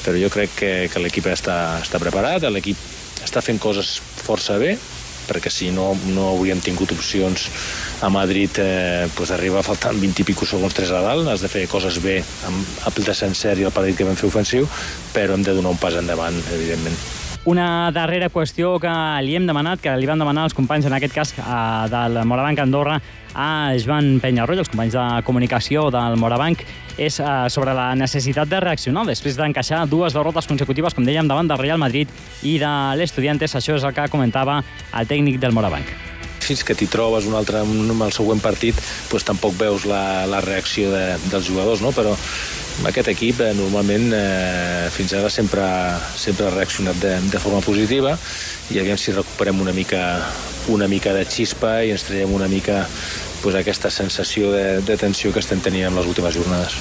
però 0.06 0.16
jo 0.16 0.30
crec 0.32 0.56
que, 0.56 0.72
que 0.92 1.02
l'equip 1.04 1.28
està, 1.28 1.82
està 1.84 2.00
preparat, 2.00 2.48
l'equip 2.48 2.80
està 3.26 3.44
fent 3.44 3.60
coses 3.60 3.98
força 4.00 4.56
bé, 4.62 4.78
perquè 5.28 5.52
si 5.54 5.72
no, 5.76 5.92
no 6.14 6.30
hauríem 6.34 6.62
tingut 6.64 6.94
opcions 6.96 7.50
a 8.06 8.12
Madrid 8.14 8.62
eh, 8.62 9.10
pues 9.16 9.34
arriba 9.36 9.64
faltant 9.66 10.00
20 10.02 10.24
i 10.24 10.28
pico 10.32 10.48
segons 10.48 10.78
3 10.78 10.96
a 10.96 11.04
dalt, 11.06 11.28
has 11.32 11.44
de 11.46 11.52
fer 11.52 11.68
coses 11.72 12.00
bé 12.04 12.22
amb 12.48 12.88
el 12.88 13.04
descens 13.04 13.46
i 13.46 13.68
el 13.68 13.76
partit 13.76 13.98
que 13.98 14.08
vam 14.08 14.18
fer 14.20 14.30
ofensiu, 14.32 14.70
però 15.14 15.36
hem 15.36 15.46
de 15.46 15.58
donar 15.58 15.76
un 15.76 15.82
pas 15.82 15.96
endavant, 15.96 16.42
evidentment. 16.54 17.15
Una 17.46 17.92
darrera 17.94 18.32
qüestió 18.34 18.72
que 18.82 18.92
li 19.22 19.36
hem 19.38 19.46
demanat, 19.46 19.78
que 19.78 19.92
li 20.02 20.08
van 20.10 20.18
demanar 20.18 20.48
els 20.48 20.56
companys, 20.58 20.88
en 20.90 20.96
aquest 20.98 21.14
cas 21.14 21.34
eh, 21.38 21.44
del 21.92 22.18
Morabanc 22.26 22.64
Andorra, 22.64 22.96
a 23.38 23.76
Joan 23.78 24.16
Penyarroll, 24.24 24.64
els 24.64 24.72
companys 24.72 24.96
de 24.98 25.04
comunicació 25.28 25.84
del 25.94 26.18
Morabanc, 26.18 26.64
és 26.98 27.20
eh, 27.20 27.28
sobre 27.54 27.76
la 27.78 27.92
necessitat 27.94 28.50
de 28.50 28.64
reaccionar 28.66 29.06
després 29.06 29.38
d'encaixar 29.38 29.84
dues 29.92 30.18
derrotes 30.18 30.50
consecutives, 30.50 30.98
com 30.98 31.06
dèiem, 31.06 31.30
davant 31.30 31.46
del 31.46 31.62
Real 31.62 31.78
Madrid 31.78 32.10
i 32.42 32.58
de 32.58 32.74
l'Estudiantes. 32.98 33.54
Això 33.54 33.78
és 33.78 33.86
el 33.86 33.94
que 33.94 34.10
comentava 34.10 34.64
el 34.98 35.14
tècnic 35.14 35.38
del 35.38 35.54
Morabanc 35.54 35.94
fins 36.46 36.62
que 36.62 36.76
t'hi 36.78 36.86
trobes 36.86 37.26
un 37.26 37.34
altre 37.34 37.64
en 37.66 37.90
el 37.90 38.12
següent 38.14 38.38
partit 38.38 38.78
doncs 39.10 39.26
tampoc 39.26 39.56
veus 39.58 39.88
la, 39.90 40.28
la 40.30 40.44
reacció 40.46 40.92
de, 40.94 41.16
dels 41.32 41.48
jugadors, 41.50 41.82
no? 41.82 41.90
però 41.90 42.12
aquest 42.84 43.08
equip 43.14 43.40
eh, 43.42 43.54
normalment 43.56 44.12
eh, 44.14 44.90
fins 44.92 45.14
ara 45.16 45.30
sempre, 45.32 45.64
sempre 46.20 46.50
ha 46.50 46.52
reaccionat 46.54 47.00
de, 47.00 47.14
de 47.32 47.40
forma 47.40 47.62
positiva 47.64 48.18
i 48.74 48.82
aviam 48.82 49.00
si 49.00 49.16
recuperem 49.16 49.62
una 49.64 49.74
mica, 49.74 50.02
una 50.74 50.90
mica 50.92 51.14
de 51.16 51.24
xispa 51.30 51.80
i 51.86 51.94
ens 51.96 52.04
traiem 52.08 52.34
una 52.36 52.50
mica 52.52 52.84
pues, 53.42 53.56
aquesta 53.56 53.90
sensació 53.94 54.52
de, 54.52 54.82
de 54.86 54.98
tensió 55.00 55.32
que 55.32 55.40
estem 55.40 55.64
tenint 55.64 55.88
en 55.88 56.00
les 56.00 56.08
últimes 56.10 56.36
jornades. 56.36 56.76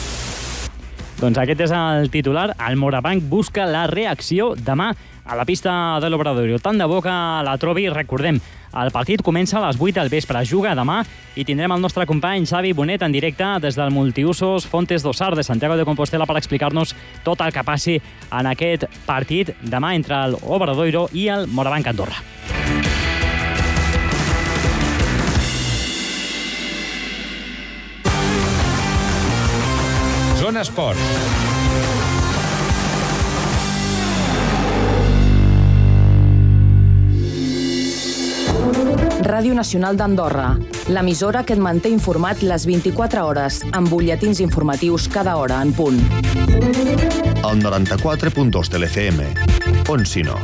Doncs 1.20 1.38
aquest 1.38 1.60
és 1.68 1.72
el 1.72 2.10
titular. 2.10 2.50
El 2.66 2.76
Morabanc 2.76 3.22
busca 3.30 3.68
la 3.70 3.86
reacció 3.86 4.52
demà 4.58 4.90
a 5.24 5.36
la 5.36 5.44
pista 5.44 5.98
de 6.00 6.10
l'Obradorio. 6.10 6.58
Tant 6.58 6.78
de 6.78 6.86
bo 6.86 7.00
que 7.02 7.08
la 7.10 7.56
trobi, 7.58 7.88
recordem, 7.88 8.40
el 8.74 8.90
partit 8.90 9.22
comença 9.22 9.58
a 9.58 9.66
les 9.66 9.78
8 9.80 10.00
del 10.00 10.10
vespre, 10.10 10.42
juga 10.44 10.74
demà 10.74 11.00
i 11.38 11.44
tindrem 11.46 11.72
el 11.72 11.82
nostre 11.82 12.06
company 12.06 12.46
Xavi 12.46 12.72
Bonet 12.74 13.02
en 13.02 13.12
directe 13.14 13.46
des 13.62 13.78
del 13.78 13.94
multiusos 13.94 14.66
Fontes 14.66 15.02
d'Ossar 15.02 15.34
de 15.36 15.44
Santiago 15.46 15.76
de 15.76 15.86
Compostela 15.86 16.26
per 16.26 16.36
explicar-nos 16.40 16.94
tot 17.24 17.40
el 17.40 17.52
que 17.54 17.64
passi 17.64 18.00
en 18.30 18.50
aquest 18.50 18.88
partit 19.06 19.54
demà 19.62 19.94
entre 19.94 20.18
el 20.26 20.38
Obradoiro 20.42 21.08
i 21.12 21.28
el 21.28 21.46
Morabanc 21.46 21.86
Andorra. 21.94 22.20
Zona 30.44 30.60
Esports. 30.60 31.53
Ràdio 39.34 39.50
Nacional 39.50 39.96
d'Andorra, 39.98 40.52
l'emissora 40.94 41.40
que 41.42 41.56
et 41.56 41.58
manté 41.58 41.90
informat 41.90 42.44
les 42.46 42.66
24 42.68 43.24
hores, 43.26 43.56
amb 43.74 43.90
butlletins 43.90 44.38
informatius 44.44 45.08
cada 45.10 45.34
hora 45.40 45.58
en 45.64 45.72
punt. 45.74 45.98
El 47.42 47.58
94.2 47.64 48.70
de 48.70 48.78
l'FM. 48.78 49.26
On 49.90 50.06
si 50.06 50.22
no? 50.22 50.38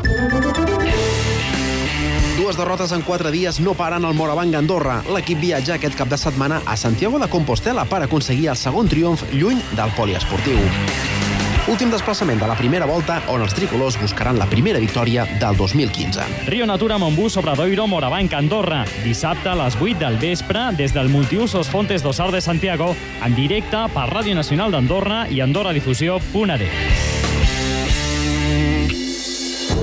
Dues 2.41 2.59
derrotes 2.59 2.91
en 2.91 3.07
quatre 3.07 3.31
dies 3.31 3.61
no 3.63 3.77
paren 3.79 4.09
al 4.09 4.19
Morabanc 4.19 4.59
Andorra. 4.59 5.05
L'equip 5.15 5.39
viatja 5.39 5.79
aquest 5.79 5.95
cap 5.95 6.11
de 6.11 6.19
setmana 6.19 6.59
a 6.67 6.75
Santiago 6.75 7.23
de 7.23 7.31
Compostela 7.31 7.87
per 7.87 8.03
aconseguir 8.03 8.51
el 8.51 8.59
segon 8.59 8.91
triomf 8.91 9.23
lluny 9.31 9.63
del 9.79 9.95
poliesportiu. 9.95 10.59
Últim 11.69 11.91
desplaçament 11.93 12.41
de 12.41 12.47
la 12.49 12.57
primera 12.57 12.87
volta 12.89 13.21
on 13.29 13.43
els 13.45 13.53
tricolors 13.55 13.99
buscaran 14.01 14.39
la 14.41 14.47
primera 14.49 14.81
victòria 14.81 15.27
del 15.41 15.57
2015. 15.59 16.49
Rio 16.49 16.67
Natura 16.67 16.97
Montbú 16.99 17.29
sobre 17.29 17.55
Doiro 17.55 17.87
Morabanc 17.87 18.33
Andorra. 18.35 18.85
Dissabte 19.05 19.51
a 19.53 19.57
les 19.59 19.77
8 19.77 19.99
del 20.01 20.17
vespre 20.19 20.71
des 20.79 20.95
del 20.97 21.11
multiusos 21.13 21.69
Fontes 21.69 22.03
d'Ossar 22.03 22.31
de 22.33 22.41
Santiago 22.41 22.95
en 23.23 23.37
directe 23.37 23.85
per 23.95 24.09
Ràdio 24.09 24.35
Nacional 24.35 24.73
d'Andorra 24.73 25.27
i 25.29 25.41
AndorraDifusió.d. 25.45 26.71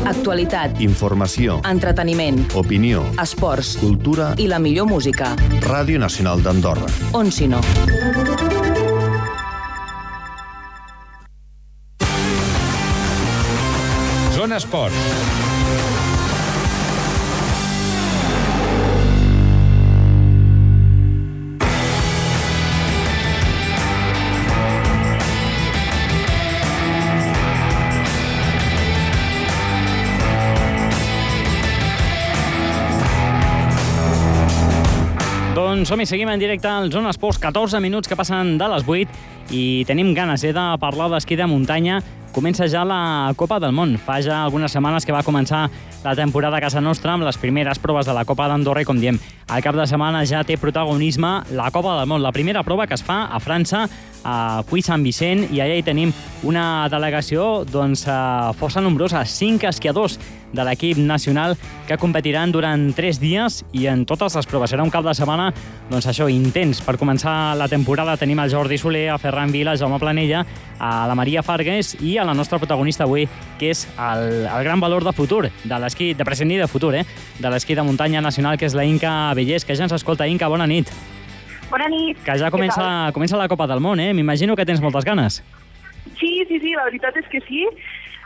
Actualitat, 0.08 0.80
Informació, 0.80 1.60
entreteniment, 1.68 2.40
opinió, 2.56 3.04
esports 3.22 3.76
cultura 3.82 4.32
i 4.40 4.48
la 4.48 4.60
millor 4.60 4.88
música. 4.88 5.36
Ràdio 5.68 6.00
Nacional 6.00 6.42
d'Andorra. 6.44 6.88
On 7.14 7.32
si 7.32 7.48
no? 7.52 7.60
Zona 14.58 14.66
Esports. 14.66 14.96
Doncs 35.54 35.90
som-hi, 35.90 36.06
seguim 36.06 36.30
en 36.30 36.40
directe 36.40 36.68
al 36.68 36.90
Zona 36.92 37.12
Esports, 37.14 37.38
14 37.38 37.80
minuts 37.80 38.10
que 38.10 38.16
passen 38.18 38.58
de 38.58 38.68
les 38.74 38.88
8 38.88 39.54
i 39.54 39.84
tenim 39.86 40.16
ganes 40.18 40.42
eh, 40.44 40.54
de 40.56 40.70
parlar 40.82 41.12
d'esquí 41.14 41.38
de 41.38 41.46
muntanya. 41.46 42.02
Comença 42.38 42.68
ja 42.70 42.84
la 42.86 43.34
Copa 43.34 43.58
del 43.58 43.72
Món. 43.74 43.96
Fa 43.98 44.20
ja 44.22 44.44
algunes 44.44 44.70
setmanes 44.70 45.08
que 45.08 45.14
va 45.16 45.24
començar 45.26 45.64
la 46.04 46.12
temporada 46.14 46.60
a 46.60 46.62
casa 46.62 46.84
nostra 46.86 47.16
amb 47.16 47.26
les 47.26 47.40
primeres 47.42 47.80
proves 47.82 48.06
de 48.06 48.14
la 48.14 48.28
Copa 48.30 48.46
d'Andorra 48.46 48.84
i, 48.84 48.86
com 48.86 49.00
diem, 49.02 49.18
al 49.50 49.64
cap 49.66 49.74
de 49.74 49.88
setmana 49.90 50.22
ja 50.30 50.44
té 50.46 50.54
protagonisme 50.62 51.32
la 51.58 51.72
Copa 51.74 51.96
del 51.98 52.06
Món, 52.06 52.22
la 52.22 52.30
primera 52.36 52.62
prova 52.62 52.86
que 52.86 52.94
es 52.94 53.02
fa 53.02 53.24
a 53.34 53.42
França, 53.42 53.88
a 54.22 54.62
Puy 54.70 54.86
Sant 54.86 55.02
Vicent, 55.02 55.48
i 55.50 55.64
allà 55.66 55.80
hi 55.80 55.88
tenim 55.88 56.14
una 56.46 56.86
delegació 56.94 57.64
doncs, 57.66 58.06
eh, 58.06 58.54
força 58.62 58.86
nombrosa, 58.86 59.26
cinc 59.26 59.66
esquiadors 59.66 60.20
de 60.54 60.64
l'equip 60.64 60.98
nacional 60.98 61.58
que 61.88 61.98
competiran 61.98 62.52
durant 62.52 62.90
tres 62.96 63.20
dies 63.20 63.64
i 63.76 63.88
en 63.92 64.06
totes 64.08 64.36
les 64.38 64.48
proves. 64.48 64.72
Serà 64.72 64.84
un 64.86 64.92
cap 64.94 65.06
de 65.06 65.14
setmana, 65.18 65.50
doncs 65.92 66.08
això, 66.08 66.30
intens. 66.32 66.82
Per 66.86 66.98
començar 67.00 67.56
la 67.60 67.68
temporada 67.72 68.18
tenim 68.18 68.40
el 68.44 68.52
Jordi 68.52 68.78
Soler, 68.78 69.08
a 69.12 69.18
Ferran 69.22 69.52
Vila, 69.52 69.74
a 69.74 69.80
Jaume 69.80 70.00
Planella, 70.00 70.46
a 70.80 70.92
la 71.10 71.16
Maria 71.16 71.44
Fargues 71.44 71.96
i 72.02 72.18
a 72.18 72.26
la 72.28 72.36
nostra 72.38 72.60
protagonista 72.60 73.06
avui, 73.06 73.28
que 73.60 73.72
és 73.74 73.86
el, 73.98 74.48
el 74.48 74.64
gran 74.64 74.80
valor 74.80 75.04
de 75.04 75.14
futur, 75.14 75.48
de 75.50 75.82
l'esquí, 75.84 76.14
de 76.14 76.26
present 76.26 76.52
i 76.52 76.62
de 76.62 76.68
futur, 76.72 76.96
eh? 76.96 77.06
de 77.40 77.52
l'esquí 77.52 77.76
de 77.76 77.84
muntanya 77.84 78.22
nacional, 78.22 78.58
que 78.58 78.68
és 78.70 78.76
la 78.78 78.86
Inca 78.86 79.34
Bellés, 79.36 79.66
que 79.66 79.76
ja 79.76 79.88
ens 79.88 79.96
escolta. 79.96 80.28
Inca, 80.28 80.50
bona 80.52 80.68
nit. 80.68 80.92
Bona 81.70 81.88
nit. 81.92 82.20
Que 82.24 82.38
ja 82.40 82.52
comença, 82.52 83.12
comença 83.14 83.40
la 83.40 83.50
Copa 83.52 83.68
del 83.68 83.82
Món, 83.84 84.00
eh? 84.00 84.14
M'imagino 84.16 84.56
que 84.56 84.66
tens 84.66 84.82
moltes 84.82 85.04
ganes. 85.04 85.42
Sí, 86.18 86.46
sí, 86.48 86.60
sí, 86.64 86.72
la 86.76 86.86
veritat 86.88 87.18
és 87.20 87.28
que 87.32 87.42
sí. 87.48 87.66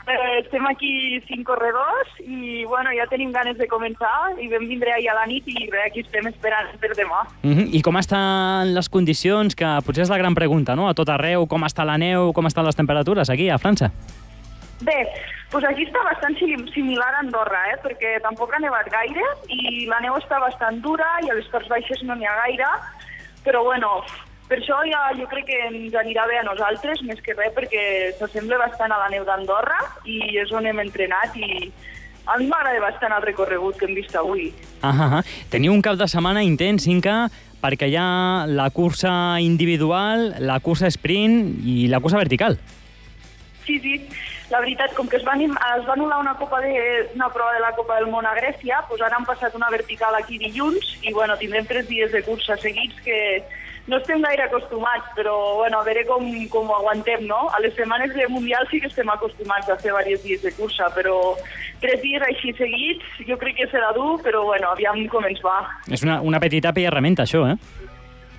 Eh, 0.07 0.39
estem 0.39 0.65
aquí 0.65 1.21
cinc 1.27 1.45
corredors 1.45 2.09
i 2.25 2.65
bueno, 2.65 2.89
ja 2.97 3.05
tenim 3.09 3.29
ganes 3.31 3.57
de 3.59 3.67
començar 3.69 4.33
i 4.41 4.47
vam 4.49 4.65
vindre 4.65 4.95
ahir 4.95 5.11
a 5.11 5.17
la 5.19 5.27
nit 5.29 5.45
i 5.45 5.67
bé, 5.69 5.83
aquí 5.85 6.01
estem 6.01 6.25
esperant 6.31 6.73
per 6.81 6.95
demà. 6.97 7.21
Uh 7.43 7.53
-huh. 7.53 7.67
I 7.71 7.81
com 7.81 7.97
estan 7.97 8.73
les 8.73 8.89
condicions? 8.89 9.55
Que 9.55 9.79
potser 9.85 10.03
és 10.03 10.09
la 10.09 10.17
gran 10.17 10.33
pregunta, 10.33 10.75
no? 10.75 10.89
A 10.89 10.93
tot 10.93 11.09
arreu, 11.09 11.47
com 11.47 11.61
està 11.63 11.85
la 11.85 11.97
neu, 11.97 12.33
com 12.33 12.45
estan 12.47 12.65
les 12.65 12.75
temperatures 12.75 13.29
aquí 13.29 13.49
a 13.49 13.59
França? 13.59 13.91
Bé, 14.81 15.07
doncs 15.51 15.65
aquí 15.65 15.83
està 15.83 16.01
bastant 16.03 16.37
similar 16.73 17.13
a 17.13 17.19
Andorra, 17.19 17.61
eh? 17.73 17.77
perquè 17.83 18.19
tampoc 18.23 18.53
ha 18.53 18.59
nevat 18.59 18.89
gaire 18.89 19.25
i 19.47 19.85
la 19.85 19.99
neu 19.99 20.15
està 20.15 20.39
bastant 20.39 20.81
dura 20.81 21.05
i 21.25 21.29
a 21.29 21.33
les 21.33 21.47
parts 21.47 21.67
baixes 21.67 22.01
no 22.03 22.15
n'hi 22.15 22.25
ha 22.25 22.35
gaire, 22.47 22.65
però 23.43 23.63
bueno, 23.63 24.01
per 24.51 24.59
això 24.59 24.81
ja 24.83 24.99
jo 25.15 25.29
crec 25.31 25.45
que 25.47 25.57
ens 25.69 25.93
anirà 25.95 26.25
bé 26.27 26.41
a 26.41 26.43
nosaltres, 26.43 26.99
més 27.07 27.21
que 27.23 27.31
res, 27.37 27.53
perquè 27.55 27.83
s'assembla 28.17 28.57
bastant 28.59 28.91
a 28.91 28.97
la 28.99 29.07
neu 29.13 29.23
d'Andorra 29.23 29.79
i 30.03 30.17
és 30.41 30.51
on 30.51 30.67
hem 30.67 30.81
entrenat 30.83 31.37
i 31.39 31.69
a 32.27 32.35
mi 32.35 32.49
m'agrada 32.49 32.81
bastant 32.83 33.15
el 33.15 33.23
recorregut 33.23 33.79
que 33.79 33.87
hem 33.87 33.95
vist 33.95 34.17
avui. 34.19 34.49
Ah, 34.83 34.91
ah, 34.91 35.21
Teniu 35.53 35.71
un 35.71 35.79
cap 35.81 35.95
de 35.95 36.09
setmana 36.11 36.43
intens, 36.43 36.89
Inca, 36.91 37.29
perquè 37.63 37.87
hi 37.87 37.95
ha 37.95 38.43
la 38.51 38.67
cursa 38.75 39.13
individual, 39.39 40.33
la 40.43 40.59
cursa 40.59 40.91
sprint 40.91 41.63
i 41.63 41.87
la 41.87 42.03
cursa 42.03 42.19
vertical. 42.19 42.59
Sí, 43.63 43.79
sí. 43.79 43.95
La 44.51 44.59
veritat, 44.59 44.91
com 44.97 45.07
que 45.07 45.15
es 45.15 45.23
va, 45.23 45.37
es 45.39 45.87
va 45.87 45.95
anul·lar 45.95 46.19
una, 46.19 46.35
copa 46.35 46.59
de, 46.59 46.75
una 47.15 47.31
prova 47.31 47.55
de 47.55 47.63
la 47.63 47.71
Copa 47.77 48.01
del 48.01 48.11
Món 48.11 48.27
a 48.27 48.35
Grècia, 48.35 48.83
doncs 48.89 49.07
ara 49.07 49.15
han 49.15 49.27
passat 49.29 49.55
una 49.55 49.71
vertical 49.71 50.19
aquí 50.19 50.41
dilluns 50.43 50.97
i 51.07 51.15
bueno, 51.15 51.39
tindrem 51.39 51.69
tres 51.69 51.87
dies 51.87 52.11
de 52.11 52.19
cursa 52.27 52.59
seguits 52.59 52.99
que 53.05 53.19
no 53.87 53.97
estem 53.97 54.21
gaire 54.21 54.43
acostumats, 54.43 55.07
però 55.15 55.55
bueno, 55.55 55.79
a 55.79 55.83
veure 55.83 56.05
com, 56.05 56.25
com 56.53 56.69
ho 56.69 56.75
aguantem, 56.77 57.25
no? 57.27 57.47
A 57.49 57.59
les 57.63 57.73
setmanes 57.75 58.13
de 58.13 58.27
Mundial 58.29 58.67
sí 58.69 58.79
que 58.79 58.87
estem 58.91 59.09
acostumats 59.09 59.69
a 59.69 59.77
fer 59.77 59.91
diversos 59.91 60.23
dies 60.23 60.41
de 60.45 60.51
cursa, 60.53 60.89
però 60.95 61.17
tres 61.81 62.01
dies 62.03 62.21
així 62.27 62.53
seguits 62.59 63.25
jo 63.27 63.37
crec 63.41 63.57
que 63.57 63.69
serà 63.71 63.91
dur, 63.97 64.21
però 64.21 64.45
bueno, 64.45 64.71
aviam 64.75 65.01
com 65.09 65.25
ens 65.25 65.41
va. 65.43 65.57
És 65.89 66.05
una, 66.05 66.21
una 66.21 66.39
petita 66.39 66.73
herramienta, 66.75 67.25
això, 67.25 67.47
eh? 67.49 67.57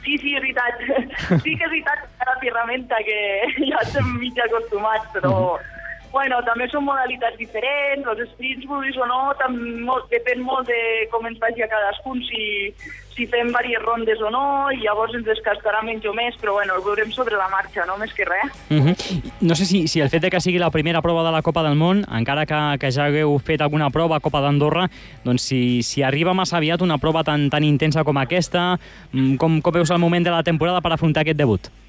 Sí, 0.02 0.16
sí, 0.18 0.34
és 0.34 0.42
veritat. 0.42 0.80
Sí 1.44 1.54
que 1.56 1.64
és 1.66 1.70
veritat 1.70 2.06
que 2.06 2.26
la 2.26 2.38
ferramenta 2.40 2.96
que 3.06 3.20
ja 3.70 3.82
estem 3.82 4.16
mig 4.18 4.38
acostumats, 4.46 5.06
però... 5.14 5.30
Uh 5.32 5.58
-huh. 5.58 5.68
Bueno, 6.12 6.42
també 6.44 6.66
són 6.68 6.84
modalitats 6.84 7.38
diferents, 7.40 8.08
els 8.12 8.26
sprints, 8.34 8.66
vulguis 8.68 8.98
o 9.00 9.06
no, 9.08 9.20
també 9.40 9.80
molt, 9.86 10.10
depèn 10.12 10.42
molt 10.44 10.68
de 10.68 11.06
com 11.12 11.24
ens 11.26 11.40
vagi 11.40 11.64
a 11.64 11.70
cadascun, 11.72 12.20
si, 12.26 12.74
si 13.16 13.26
fem 13.32 13.48
diverses 13.48 13.82
rondes 13.84 14.20
o 14.20 14.30
no, 14.32 14.44
i 14.72 14.82
llavors 14.84 15.16
ens 15.16 15.24
descastarà 15.24 15.82
menys 15.86 16.04
o 16.08 16.12
més, 16.16 16.36
però 16.40 16.58
bueno, 16.58 16.76
ho 16.76 16.84
veurem 16.84 17.12
sobre 17.16 17.40
la 17.40 17.48
marxa, 17.52 17.86
no 17.88 17.96
més 18.00 18.12
que 18.12 18.28
res. 18.28 18.52
Uh 18.68 18.92
-huh. 18.92 19.32
No 19.40 19.54
sé 19.54 19.64
si, 19.64 19.88
si 19.88 20.00
el 20.00 20.10
fet 20.10 20.22
de 20.22 20.30
que 20.30 20.40
sigui 20.40 20.58
la 20.58 20.70
primera 20.70 21.02
prova 21.02 21.24
de 21.24 21.32
la 21.32 21.42
Copa 21.42 21.62
del 21.62 21.76
Món, 21.76 22.04
encara 22.12 22.46
que, 22.46 22.78
que 22.78 22.92
ja 22.92 23.06
hagueu 23.06 23.38
fet 23.38 23.60
alguna 23.60 23.90
prova 23.90 24.16
a 24.16 24.20
Copa 24.20 24.40
d'Andorra, 24.40 24.88
doncs 25.24 25.42
si, 25.42 25.82
si 25.82 26.02
arriba 26.02 26.34
massa 26.34 26.58
aviat 26.58 26.82
una 26.82 26.98
prova 26.98 27.24
tan, 27.24 27.48
tan 27.48 27.64
intensa 27.64 28.04
com 28.04 28.18
aquesta, 28.18 28.78
mm, 29.12 29.36
com, 29.36 29.60
com 29.62 29.72
veus 29.72 29.90
el 29.90 29.98
moment 29.98 30.24
de 30.24 30.30
la 30.30 30.42
temporada 30.42 30.80
per 30.80 30.92
afrontar 30.92 31.22
aquest 31.22 31.38
debut? 31.38 31.81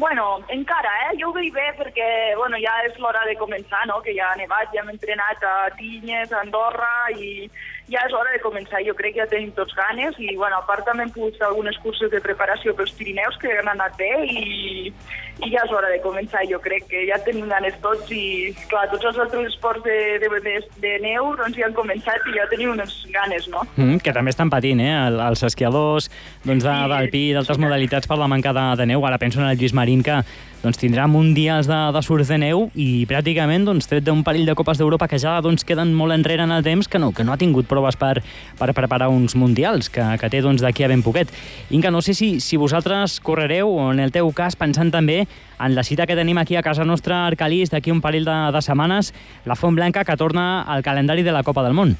Bueno, 0.00 0.40
encara, 0.48 0.88
eh? 1.04 1.16
Jo 1.20 1.28
ho 1.28 1.32
veig 1.36 1.50
bé 1.52 1.66
perquè, 1.76 2.06
bueno, 2.38 2.56
ja 2.56 2.72
és 2.86 2.94
l'hora 2.96 3.20
de 3.28 3.34
començar, 3.36 3.82
no? 3.90 3.98
Que 4.00 4.14
ja 4.16 4.30
ha 4.32 4.38
nevat, 4.38 4.70
ja 4.72 4.80
hem 4.80 4.88
entrenat 4.94 5.44
a 5.44 5.68
Tinyes, 5.76 6.32
a 6.32 6.38
Andorra 6.40 7.10
i 7.12 7.50
ja 7.90 8.04
és 8.06 8.14
hora 8.14 8.30
de 8.32 8.40
començar. 8.42 8.82
Jo 8.86 8.94
crec 8.98 9.16
que 9.16 9.22
ja 9.24 9.30
tenim 9.30 9.50
tots 9.56 9.74
ganes 9.74 10.18
i, 10.22 10.34
bueno, 10.38 10.60
a 10.60 10.66
part 10.66 10.86
també 10.86 11.06
hem 11.06 11.12
pogut 11.14 11.38
fer 11.38 11.48
algunes 11.48 11.78
curses 11.82 12.10
de 12.12 12.20
preparació 12.22 12.74
pels 12.78 12.92
Pirineus 12.96 13.38
que 13.42 13.50
han 13.58 13.70
anat 13.72 13.96
bé 13.98 14.10
i, 14.30 14.92
i 15.42 15.50
ja 15.50 15.64
és 15.64 15.74
hora 15.74 15.90
de 15.90 15.98
començar. 16.04 16.44
Jo 16.50 16.60
crec 16.62 16.86
que 16.90 17.02
ja 17.08 17.18
tenim 17.26 17.48
ganes 17.50 17.76
tots 17.82 18.12
i, 18.14 18.52
clar, 18.70 18.86
tots 18.92 19.10
els 19.10 19.18
altres 19.24 19.50
esports 19.50 19.82
de, 19.86 19.96
de, 20.22 20.30
de, 20.46 20.56
de 20.84 20.94
neu 21.02 21.32
doncs 21.40 21.58
ja 21.58 21.66
han 21.66 21.76
començat 21.76 22.30
i 22.30 22.36
ja 22.38 22.46
tenim 22.52 22.74
unes 22.76 22.94
ganes, 23.10 23.48
no? 23.50 23.64
Mm, 23.76 23.98
que 24.04 24.14
també 24.14 24.34
estan 24.34 24.52
patint, 24.52 24.82
eh? 24.84 24.92
El, 25.08 25.18
els 25.26 25.42
esquiadors 25.50 26.10
doncs, 26.44 26.62
de, 26.62 26.70
Sí, 26.70 26.92
d'alpí 26.94 27.24
i 27.30 27.34
d'altres 27.34 27.58
sí. 27.58 27.64
modalitats 27.64 28.08
per 28.10 28.20
la 28.20 28.30
manca 28.30 28.54
de, 28.56 28.68
de 28.78 28.86
neu. 28.92 29.04
Ara 29.06 29.18
penso 29.18 29.42
en 29.42 29.48
el 29.50 29.58
Lluís 29.58 29.74
Marín, 29.74 30.04
que 30.06 30.20
doncs, 30.60 30.78
tindrà 30.80 31.06
mundials 31.08 31.68
de, 31.70 31.78
de 31.94 32.02
surf 32.04 32.28
de 32.28 32.36
neu 32.40 32.66
i 32.76 33.04
pràcticament 33.08 33.64
doncs, 33.68 33.88
tret 33.88 34.04
d'un 34.04 34.20
parell 34.26 34.44
de 34.48 34.54
copes 34.58 34.80
d'Europa 34.80 35.08
que 35.08 35.18
ja 35.20 35.38
doncs, 35.44 35.64
queden 35.64 35.94
molt 35.96 36.12
enrere 36.12 36.44
en 36.44 36.52
el 36.52 36.64
temps, 36.66 36.88
que 36.88 37.00
no, 37.00 37.12
que 37.16 37.24
no 37.24 37.32
ha 37.32 37.38
tingut 37.40 37.68
proves 37.70 37.96
per, 38.00 38.20
per 38.58 38.70
preparar 38.76 39.08
uns 39.12 39.36
mundials, 39.40 39.88
que, 39.92 40.04
que 40.20 40.30
té 40.32 40.42
doncs, 40.44 40.60
d'aquí 40.64 40.84
a 40.84 40.90
ben 40.92 41.04
poquet. 41.06 41.32
Inca, 41.70 41.90
no 41.90 42.02
sé 42.04 42.14
si, 42.14 42.32
si 42.44 42.60
vosaltres 42.60 43.18
correreu, 43.24 43.72
o 43.72 43.88
en 43.94 44.04
el 44.04 44.12
teu 44.12 44.28
cas, 44.36 44.58
pensant 44.60 44.92
també 44.92 45.22
en 45.60 45.74
la 45.76 45.84
cita 45.84 46.06
que 46.08 46.16
tenim 46.18 46.38
aquí 46.40 46.56
a 46.56 46.64
casa 46.66 46.84
nostra, 46.84 47.24
Arcalís, 47.26 47.72
d'aquí 47.72 47.92
un 47.92 48.04
parell 48.04 48.28
de, 48.28 48.38
de 48.52 48.62
setmanes, 48.64 49.14
la 49.48 49.56
Font 49.56 49.76
Blanca, 49.76 50.04
que 50.04 50.16
torna 50.20 50.62
al 50.62 50.84
calendari 50.84 51.24
de 51.24 51.32
la 51.32 51.44
Copa 51.44 51.64
del 51.64 51.76
Món. 51.76 51.96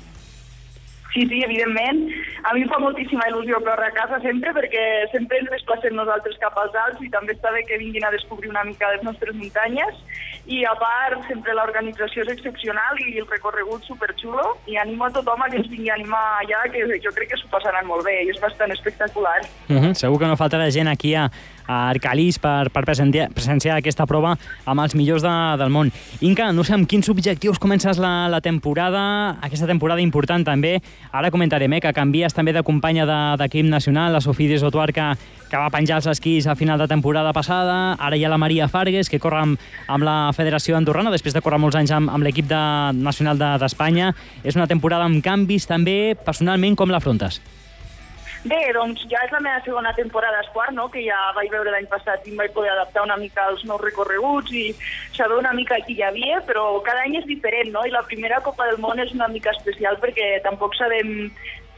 Sí, 1.14 1.26
sí, 1.26 1.42
evidentment. 1.42 2.06
A 2.42 2.54
mi 2.54 2.62
em 2.64 2.70
fa 2.70 2.78
moltíssima 2.80 3.26
il·lusió 3.28 3.60
córrer 3.64 3.90
a 3.90 3.96
casa 3.96 4.20
sempre 4.24 4.52
perquè 4.56 4.84
sempre 5.12 5.40
ens 5.40 5.50
desplacem 5.52 5.94
nosaltres 5.96 6.38
cap 6.40 6.56
als 6.60 6.76
alts 6.84 7.02
i 7.04 7.10
també 7.12 7.34
està 7.36 7.52
bé 7.52 7.64
que 7.68 7.78
vinguin 7.80 8.06
a 8.06 8.12
descobrir 8.14 8.50
una 8.50 8.64
mica 8.64 8.92
les 8.94 9.04
nostres 9.04 9.36
muntanyes 9.36 10.00
i 10.46 10.62
a 10.64 10.72
part 10.80 11.26
sempre 11.28 11.54
l'organització 11.54 12.24
és 12.24 12.32
excepcional 12.36 12.98
i 13.04 13.18
el 13.20 13.28
recorregut 13.28 13.84
superxulo 13.84 14.56
i 14.66 14.78
animo 14.80 15.06
a 15.06 15.12
tothom 15.14 15.44
a 15.44 15.50
que 15.50 15.60
ens 15.60 15.68
vingui 15.68 15.92
a 15.92 15.98
animar 15.98 16.24
allà 16.40 16.64
que 16.72 16.86
jo 17.04 17.12
crec 17.16 17.34
que 17.34 17.40
s'ho 17.40 17.50
passaran 17.52 17.86
molt 17.86 18.06
bé 18.08 18.16
i 18.24 18.32
és 18.32 18.40
bastant 18.40 18.72
espectacular. 18.72 19.40
Uh 19.68 19.76
-huh. 19.76 19.94
Segur 19.94 20.18
que 20.18 20.26
no 20.26 20.36
faltarà 20.36 20.70
gent 20.70 20.88
aquí 20.88 21.14
a, 21.14 21.30
a 21.70 21.76
Arcalís 21.92 22.40
per, 22.42 22.72
per 22.74 22.82
presenciar, 22.88 23.28
presenciar 23.30 23.76
aquesta 23.78 24.06
prova 24.10 24.32
amb 24.66 24.82
els 24.82 24.96
millors 24.98 25.22
de, 25.22 25.34
del 25.60 25.70
món. 25.70 25.92
Inca, 26.26 26.48
no 26.56 26.64
sé 26.66 26.74
amb 26.74 26.88
quins 26.90 27.06
objectius 27.12 27.60
comences 27.62 28.00
la, 28.02 28.26
la 28.32 28.40
temporada, 28.42 29.36
aquesta 29.46 29.68
temporada 29.70 30.02
important 30.02 30.42
també. 30.46 30.80
Ara 31.14 31.30
comentarem 31.30 31.72
eh, 31.78 31.80
que 31.84 31.92
canvies 31.94 32.34
també 32.34 32.52
de 32.56 32.64
companya 32.66 33.06
de- 33.06 33.20
d'equip 33.44 33.68
nacional, 33.70 34.12
la 34.12 34.20
Sofia 34.24 34.50
Desotuar, 34.50 34.90
que, 34.96 35.06
que 35.50 35.56
va 35.60 35.70
penjar 35.70 36.00
els 36.00 36.10
esquís 36.10 36.48
a 36.50 36.56
final 36.58 36.78
de 36.82 36.88
temporada 36.90 37.32
passada. 37.36 37.94
Ara 38.02 38.18
hi 38.18 38.24
ha 38.26 38.32
la 38.32 38.38
Maria 38.40 38.66
Fargues, 38.68 39.08
que 39.12 39.20
corre 39.22 39.44
amb, 39.44 39.62
amb 39.86 40.04
la 40.06 40.16
Federació 40.34 40.74
Andorrana, 40.78 41.12
després 41.14 41.34
de 41.36 41.42
córrer 41.44 41.60
molts 41.62 41.78
anys 41.78 41.94
amb, 41.94 42.10
amb 42.10 42.26
l'equip 42.26 42.50
de, 42.50 42.64
nacional 42.98 43.38
de- 43.38 43.54
d'Espanya. 43.62 44.10
És 44.42 44.58
una 44.58 44.66
temporada 44.66 45.06
amb 45.06 45.22
canvis 45.22 45.68
també. 45.70 46.16
Personalment, 46.26 46.74
com 46.76 46.90
l'afrontes? 46.90 47.38
Bé, 48.40 48.58
doncs 48.72 49.02
ja 49.12 49.20
és 49.26 49.32
la 49.34 49.42
meva 49.44 49.60
segona 49.66 49.90
temporada 49.92 50.38
a 50.38 50.44
Esquart, 50.46 50.72
no? 50.72 50.86
que 50.88 51.02
ja 51.04 51.16
vaig 51.36 51.50
veure 51.52 51.74
l'any 51.74 51.86
passat 51.92 52.24
i 52.24 52.32
em 52.32 52.38
vaig 52.40 52.54
poder 52.54 52.70
adaptar 52.72 53.02
una 53.04 53.18
mica 53.20 53.44
als 53.44 53.66
nous 53.68 53.82
recorreguts 53.82 54.54
i 54.56 54.62
saber 55.12 55.36
una 55.36 55.52
mica 55.52 55.76
qui 55.84 55.98
hi 55.98 56.06
havia, 56.06 56.38
però 56.48 56.64
cada 56.86 57.04
any 57.04 57.18
és 57.20 57.26
diferent, 57.28 57.68
no? 57.74 57.84
I 57.84 57.92
la 57.92 58.06
primera 58.08 58.40
Copa 58.46 58.70
del 58.70 58.80
Món 58.80 59.02
és 59.04 59.12
una 59.12 59.28
mica 59.28 59.52
especial 59.52 60.00
perquè 60.00 60.38
tampoc 60.46 60.78
sabem 60.78 61.28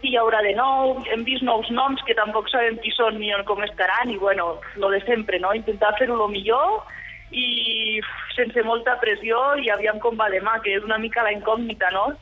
qui 0.02 0.12
hi 0.12 0.20
haurà 0.20 0.38
de 0.46 0.54
nou, 0.54 1.00
hem 1.10 1.26
vist 1.26 1.42
nous 1.42 1.66
noms 1.74 2.02
que 2.06 2.14
tampoc 2.14 2.46
sabem 2.50 2.78
qui 2.84 2.94
són 2.94 3.18
ni 3.18 3.34
on 3.34 3.42
com 3.48 3.62
estaran 3.66 4.14
i, 4.14 4.20
bueno, 4.22 4.60
lo 4.78 4.90
de 4.94 5.02
sempre, 5.02 5.42
no? 5.42 5.50
Intentar 5.58 5.96
fer-ho 5.98 6.14
el 6.14 6.30
millor 6.30 6.86
i 7.34 7.98
sense 8.36 8.62
molta 8.62 8.94
pressió 9.02 9.42
i 9.58 9.70
aviam 9.74 9.98
com 9.98 10.14
va 10.14 10.30
demà, 10.30 10.60
que 10.62 10.78
és 10.78 10.86
una 10.86 11.02
mica 11.02 11.26
la 11.26 11.34
incògnita, 11.34 11.90
no? 11.90 12.12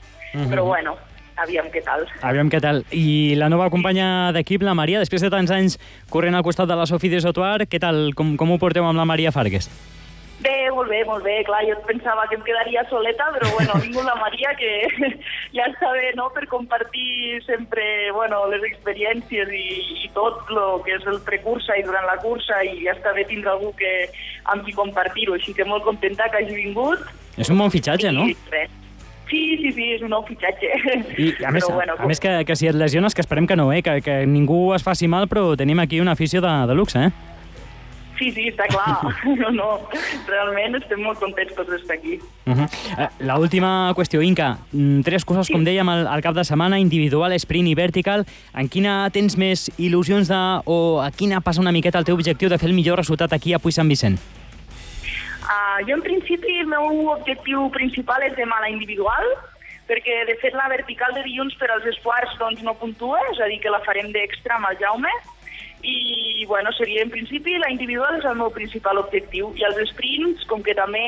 Però, 0.49 0.65
bueno, 0.65 0.97
aviam 1.43 1.71
què 1.73 1.83
tal. 1.85 2.07
Aviam 2.27 2.51
què 2.53 2.61
tal. 2.63 2.83
I 2.95 3.37
la 3.41 3.51
nova 3.53 3.71
companya 3.73 4.33
d'equip, 4.37 4.65
la 4.67 4.77
Maria, 4.79 5.01
després 5.03 5.25
de 5.25 5.33
tants 5.33 5.53
anys 5.55 5.79
corrent 6.11 6.37
al 6.37 6.47
costat 6.47 6.69
de 6.71 6.77
la 6.79 6.89
Sofia 6.91 7.17
de 7.17 7.25
Sotuar, 7.25 7.65
què 7.71 7.81
tal? 7.83 8.11
Com, 8.19 8.37
com 8.41 8.53
ho 8.53 8.61
porteu 8.63 8.87
amb 8.87 9.01
la 9.01 9.09
Maria 9.09 9.33
Fargues? 9.35 9.71
Bé, 10.41 10.71
molt 10.73 10.89
bé, 10.89 11.03
molt 11.05 11.25
bé. 11.25 11.43
Clar, 11.45 11.61
jo 11.69 11.75
pensava 11.85 12.25
que 12.31 12.39
em 12.39 12.45
quedaria 12.47 12.81
soleta, 12.89 13.27
però 13.35 13.51
bueno, 13.53 13.75
ha 13.75 13.83
vingut 13.83 14.07
la 14.07 14.17
Maria, 14.17 14.55
que 14.57 14.71
ja 15.57 15.67
està 15.69 15.91
bé, 15.93 16.15
no?, 16.17 16.31
per 16.33 16.47
compartir 16.49 17.43
sempre, 17.45 17.85
bueno, 18.17 18.47
les 18.49 18.65
experiències 18.71 19.53
i, 19.53 19.67
i 20.07 20.11
tot 20.17 20.49
el 20.49 20.81
que 20.87 20.97
és 20.97 21.07
el 21.13 21.21
precursa 21.29 21.77
i 21.77 21.85
durant 21.85 22.09
la 22.09 22.17
cursa, 22.25 22.63
i 22.65 22.87
ja 22.87 22.97
està 22.97 23.13
bé 23.17 23.27
tindre 23.29 23.53
algú 23.53 23.75
que, 23.77 23.93
amb 24.49 24.65
qui 24.65 24.77
compartir-ho. 24.77 25.37
Així 25.37 25.53
que 25.57 25.69
molt 25.69 25.85
contenta 25.85 26.31
que 26.33 26.41
hagi 26.41 26.57
vingut. 26.57 27.05
És 27.37 27.53
un 27.53 27.61
bon 27.61 27.73
fitxatge, 27.73 28.13
no? 28.17 28.25
I 28.25 28.37
res. 28.49 28.80
Sí, 29.31 29.57
sí, 29.63 29.71
sí, 29.73 29.89
és 29.95 30.03
un 30.03 30.11
nou 30.11 30.25
fitxatge. 30.27 30.69
I 31.23 31.33
a 31.47 31.53
més, 31.55 31.63
però, 31.63 31.77
bueno, 31.79 31.95
a 31.97 32.07
més 32.11 32.19
que, 32.23 32.33
que 32.47 32.57
si 32.59 32.67
et 32.67 32.75
lesiones, 32.75 33.15
que 33.15 33.23
esperem 33.23 33.47
que 33.47 33.57
no, 33.57 33.71
eh? 33.73 33.83
que, 33.87 34.01
que 34.03 34.25
ningú 34.27 34.73
es 34.75 34.83
faci 34.83 35.07
mal, 35.09 35.29
però 35.31 35.55
tenim 35.57 35.79
aquí 35.79 36.01
una 36.03 36.19
afició 36.19 36.43
de, 36.43 36.55
de 36.67 36.75
luxe, 36.75 37.07
eh? 37.07 37.31
Sí, 38.21 38.29
sí, 38.37 38.49
està 38.51 38.67
clar. 38.69 38.99
No, 39.41 39.49
no, 39.55 39.69
realment 40.29 40.77
estem 40.77 41.01
molt 41.01 41.23
contents 41.23 41.55
tots 41.57 41.71
d'estar 41.73 41.97
aquí. 41.97 42.19
Uh 42.45 42.59
-huh. 42.59 42.67
eh, 42.99 43.09
la 43.25 43.39
última 43.39 43.95
qüestió, 43.97 44.21
Inca. 44.21 44.59
Mm, 44.73 45.01
Tres 45.01 45.25
coses, 45.25 45.49
com 45.49 45.65
dèiem, 45.65 45.89
al, 45.89 46.07
al 46.07 46.21
cap 46.21 46.35
de 46.35 46.45
setmana, 46.45 46.79
individual, 46.79 47.33
sprint 47.33 47.69
i 47.69 47.75
vertical. 47.75 48.27
En 48.55 48.69
quina 48.69 49.09
tens 49.11 49.39
més 49.39 49.71
il·lusions 49.79 50.29
de, 50.29 50.63
o 50.67 51.01
a 51.01 51.11
quina 51.11 51.41
passa 51.41 51.61
una 51.61 51.73
miqueta 51.73 51.99
el 51.99 52.05
teu 52.05 52.15
objectiu 52.15 52.49
de 52.51 52.59
fer 52.59 52.69
el 52.69 52.75
millor 52.75 52.99
resultat 52.99 53.33
aquí 53.33 53.55
a 53.55 53.59
Puig 53.59 53.75
Sant 53.75 53.89
Vicent? 53.89 54.19
Uh, 55.51 55.83
jo, 55.83 55.97
en 55.97 56.03
principi, 56.03 56.61
el 56.63 56.69
meu 56.71 57.09
objectiu 57.11 57.65
principal 57.75 58.23
és 58.23 58.37
demà 58.39 58.61
la 58.63 58.71
individual, 58.71 59.25
perquè, 59.91 60.21
de 60.29 60.37
fet, 60.39 60.55
la 60.55 60.69
vertical 60.71 61.17
de 61.17 61.25
dilluns 61.27 61.57
per 61.59 61.73
als 61.75 61.89
esquarts 61.91 62.37
doncs, 62.39 62.63
no 62.63 62.77
puntua, 62.79 63.19
és 63.33 63.41
a 63.43 63.49
dir, 63.51 63.59
que 63.65 63.73
la 63.75 63.83
farem 63.83 64.13
d'extra 64.15 64.61
amb 64.61 64.71
el 64.71 64.79
Jaume, 64.79 65.11
i, 65.83 66.45
bueno, 66.47 66.71
seria, 66.77 67.03
en 67.03 67.11
principi, 67.11 67.57
la 67.59 67.71
individual 67.73 68.21
és 68.21 68.29
el 68.29 68.39
meu 68.39 68.53
principal 68.55 69.01
objectiu. 69.01 69.51
I 69.59 69.67
els 69.67 69.81
sprints, 69.91 70.47
com 70.47 70.63
que 70.63 70.77
també 70.79 71.03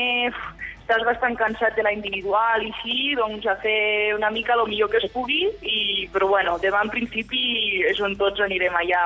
estàs 0.83 1.05
bastant 1.07 1.37
cansat 1.39 1.77
de 1.77 1.85
la 1.87 1.93
individual 1.95 2.65
i 2.65 2.73
així, 2.73 3.15
doncs 3.21 3.47
a 3.47 3.55
fer 3.63 4.17
una 4.17 4.33
mica 4.35 4.57
el 4.59 4.67
millor 4.67 4.91
que 4.91 4.99
es 4.99 5.11
pugui, 5.15 5.45
i, 5.63 6.09
però 6.13 6.33
bueno, 6.35 6.57
demà 6.65 6.83
en 6.83 6.91
principi 6.91 7.85
és 7.93 8.01
on 8.03 8.19
tots 8.19 8.43
anirem 8.43 8.75
allà 8.81 9.05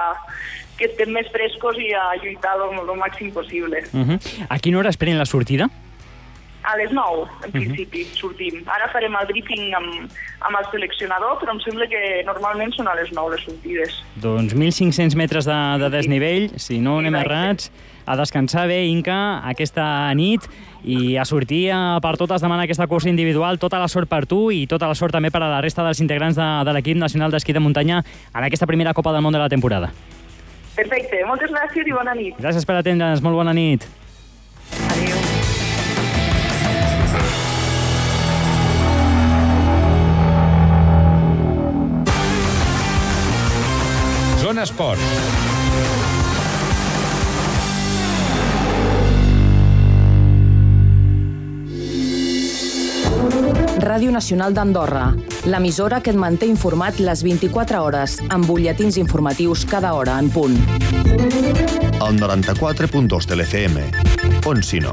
que 0.79 0.89
estem 0.91 1.13
més 1.15 1.29
frescos 1.33 1.79
i 1.81 1.91
a 1.97 2.13
lluitar 2.23 2.57
el, 2.61 2.95
màxim 3.01 3.33
possible. 3.33 3.83
Uh 3.93 4.07
-huh. 4.07 4.47
A 4.49 4.59
quina 4.59 4.79
hora 4.79 4.91
es 4.91 4.97
pren 4.97 5.19
la 5.19 5.27
sortida? 5.27 5.69
A 6.67 6.77
les 6.77 6.91
9, 6.91 7.29
en 7.45 7.53
principi, 7.53 8.05
sortim. 8.05 8.65
Ara 8.67 8.89
farem 8.91 9.15
el 9.15 9.27
briefing 9.27 9.75
amb, 9.75 10.11
amb 10.41 10.57
el 10.59 10.65
seleccionador, 10.73 11.39
però 11.39 11.53
em 11.53 11.61
sembla 11.61 11.87
que 11.87 12.25
normalment 12.27 12.73
són 12.75 12.89
a 12.89 12.95
les 12.95 13.13
9 13.13 13.37
les 13.37 13.45
sortides. 13.45 14.03
Doncs 14.17 14.53
1.500 14.53 15.15
metres 15.15 15.45
de, 15.45 15.79
de 15.79 15.91
desnivell, 15.91 16.51
si 16.59 16.81
no 16.81 16.99
anem 16.99 17.15
Exacte. 17.15 17.35
errats, 17.35 17.71
a 18.05 18.17
descansar 18.17 18.67
bé, 18.67 18.85
Inca, 18.87 19.43
aquesta 19.47 20.13
nit, 20.15 20.49
i 20.83 21.17
a 21.19 21.25
sortir 21.25 21.71
a 21.75 21.99
per 22.03 22.17
totes 22.17 22.43
demanar 22.43 22.65
aquesta 22.65 22.87
cursa 22.87 23.11
individual. 23.11 23.59
Tota 23.59 23.79
la 23.79 23.89
sort 23.89 24.09
per 24.09 24.25
tu 24.27 24.51
i 24.51 24.67
tota 24.67 24.89
la 24.89 24.95
sort 24.95 25.13
també 25.13 25.31
per 25.31 25.43
a 25.43 25.51
la 25.51 25.61
resta 25.61 25.85
dels 25.87 26.01
integrants 26.01 26.39
de, 26.39 26.51
de 26.67 26.75
l'equip 26.77 26.99
nacional 26.99 27.35
d'esquí 27.35 27.53
de 27.53 27.63
muntanya 27.63 28.03
en 28.35 28.45
aquesta 28.45 28.67
primera 28.67 28.95
Copa 28.95 29.13
del 29.13 29.23
Món 29.23 29.35
de 29.35 29.43
la 29.43 29.49
temporada. 29.51 29.91
Perfecte, 30.77 31.23
moltes 31.25 31.53
gràcies 31.55 31.89
i 31.89 31.95
bona 31.97 32.13
nit. 32.15 32.37
Gràcies 32.43 32.67
per 32.69 32.77
atendre'ns, 32.83 33.23
molt 33.25 33.41
bona 33.41 33.57
nit. 33.57 33.87
Adéu. 34.93 35.23
Zona 44.47 44.63
Esport. 44.63 45.46
Ràdio 53.97 54.13
Nacional 54.13 54.53
d'Andorra, 54.53 55.07
l'emissora 55.49 56.03
que 56.05 56.13
et 56.13 56.19
manté 56.21 56.45
informat 56.51 56.99
les 57.01 57.23
24 57.25 57.79
hores, 57.81 58.19
amb 58.29 58.45
butlletins 58.45 58.99
informatius 59.01 59.63
cada 59.65 59.95
hora 59.97 60.19
en 60.21 60.29
punt. 60.29 60.53
El 62.05 62.19
94.2 62.21 63.25
de 63.31 63.39
l'FM. 63.39 63.87
On 64.53 64.61
si 64.61 64.83
no? 64.85 64.93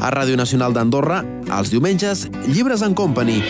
A 0.00 0.14
Ràdio 0.16 0.40
Nacional 0.40 0.72
d'Andorra, 0.72 1.20
els 1.58 1.68
diumenges, 1.68 2.24
Llibres 2.48 2.80
en 2.80 2.96
Company. 2.96 3.42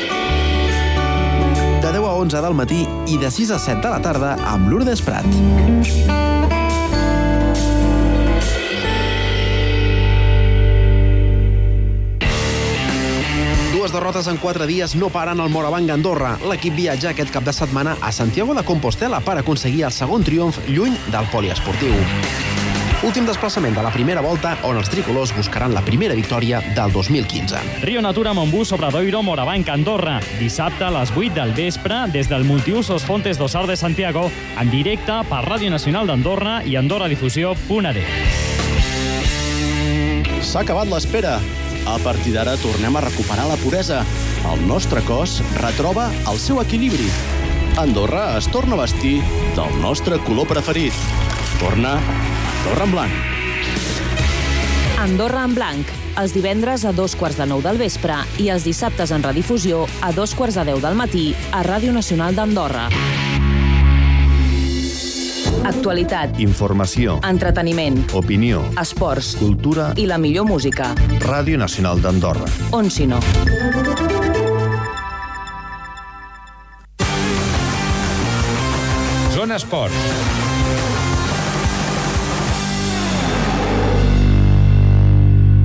De 1.86 1.94
10 1.94 2.02
a 2.02 2.16
11 2.18 2.42
del 2.48 2.58
matí 2.64 2.82
i 3.06 3.22
de 3.22 3.30
6 3.30 3.54
a 3.54 3.62
7 3.62 3.78
de 3.78 3.94
la 3.94 4.02
tarda 4.02 4.34
amb 4.42 4.66
Lourdes 4.74 5.06
Prat. 5.06 6.55
Derrotes 13.96 14.26
en 14.28 14.36
quatre 14.36 14.66
dies 14.68 14.94
no 14.94 15.08
paren 15.08 15.40
el 15.40 15.48
Morabanc 15.48 15.90
Andorra. 15.90 16.34
L'equip 16.44 16.74
viatja 16.76 17.14
aquest 17.14 17.32
cap 17.32 17.44
de 17.46 17.52
setmana 17.56 17.96
a 18.04 18.12
Santiago 18.12 18.54
de 18.54 18.64
Compostela 18.64 19.22
per 19.24 19.38
aconseguir 19.40 19.86
el 19.88 19.94
segon 19.94 20.24
triomf 20.26 20.58
lluny 20.68 20.96
del 21.08 21.28
poliesportiu. 21.32 21.94
Últim 23.06 23.26
desplaçament 23.28 23.76
de 23.76 23.82
la 23.84 23.92
primera 23.94 24.22
volta 24.24 24.56
on 24.66 24.76
els 24.80 24.88
tricolors 24.92 25.32
buscaran 25.36 25.74
la 25.76 25.84
primera 25.84 26.16
victòria 26.16 26.60
del 26.76 26.92
2015. 26.92 27.82
Rio 27.84 28.02
Natura 28.02 28.32
Montbus 28.36 28.72
sobre 28.72 28.90
Doiro, 28.92 29.22
Morabanc, 29.22 29.68
Andorra. 29.72 30.18
Dissabte 30.40 30.84
a 30.84 30.90
les 30.92 31.12
8 31.14 31.34
del 31.36 31.52
vespre 31.56 32.06
des 32.12 32.28
del 32.28 32.44
multiusos 32.44 33.04
Fontes 33.04 33.38
d'Ossar 33.38 33.66
de 33.68 33.76
Santiago 33.76 34.30
en 34.60 34.72
directe 34.72 35.20
per 35.30 35.44
Ràdio 35.46 35.70
Nacional 35.70 36.08
d'Andorra 36.08 36.62
i 36.64 36.76
AndorraDifusió.d. 36.76 38.02
S'ha 40.42 40.60
acabat 40.64 40.90
l'espera. 40.90 41.40
A 41.86 41.98
partir 42.02 42.32
d'ara 42.34 42.56
tornem 42.58 42.96
a 42.98 43.04
recuperar 43.04 43.46
la 43.46 43.56
puresa. 43.62 44.02
El 44.52 44.66
nostre 44.66 45.02
cos 45.06 45.38
retroba 45.62 46.08
el 46.26 46.40
seu 46.42 46.58
equilibri. 46.60 47.06
Andorra 47.78 48.36
es 48.38 48.48
torna 48.50 48.74
a 48.74 48.82
vestir 48.82 49.20
del 49.54 49.80
nostre 49.80 50.18
color 50.26 50.48
preferit. 50.50 50.92
Torna 51.60 51.96
Andorra 52.66 52.84
en 52.84 52.92
blanc. 52.92 53.12
Andorra 54.98 55.44
en 55.46 55.54
blanc, 55.54 55.90
els 56.18 56.34
divendres 56.34 56.82
a 56.84 56.90
dos 56.90 57.14
quarts 57.14 57.38
de 57.38 57.46
nou 57.46 57.62
del 57.62 57.78
vespre 57.78 58.16
i 58.42 58.48
els 58.50 58.66
dissabtes 58.66 59.12
en 59.14 59.22
redifusió 59.22 59.84
a 60.02 60.10
dos 60.16 60.34
quarts 60.34 60.58
de 60.58 60.66
deu 60.72 60.82
del 60.82 60.98
matí 60.98 61.28
a 61.52 61.62
Ràdio 61.62 61.94
Nacional 61.94 62.34
d'Andorra. 62.34 62.88
Actualitat, 65.66 66.38
Informació, 66.40 67.18
entreteniment, 67.26 67.98
opinió, 68.14 68.62
esports 68.80 69.34
cultura 69.40 69.92
i 69.96 70.06
la 70.06 70.18
millor 70.18 70.46
música. 70.46 70.92
Ràdio 71.24 71.58
Nacional 71.58 72.02
d'Andorra. 72.02 72.46
On 72.72 72.90
si 72.90 73.06
no? 73.06 73.20
Zona 79.34 79.56
Esports. 79.56 79.94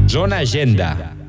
Zona 0.08 0.40
Agenda. 0.40 1.21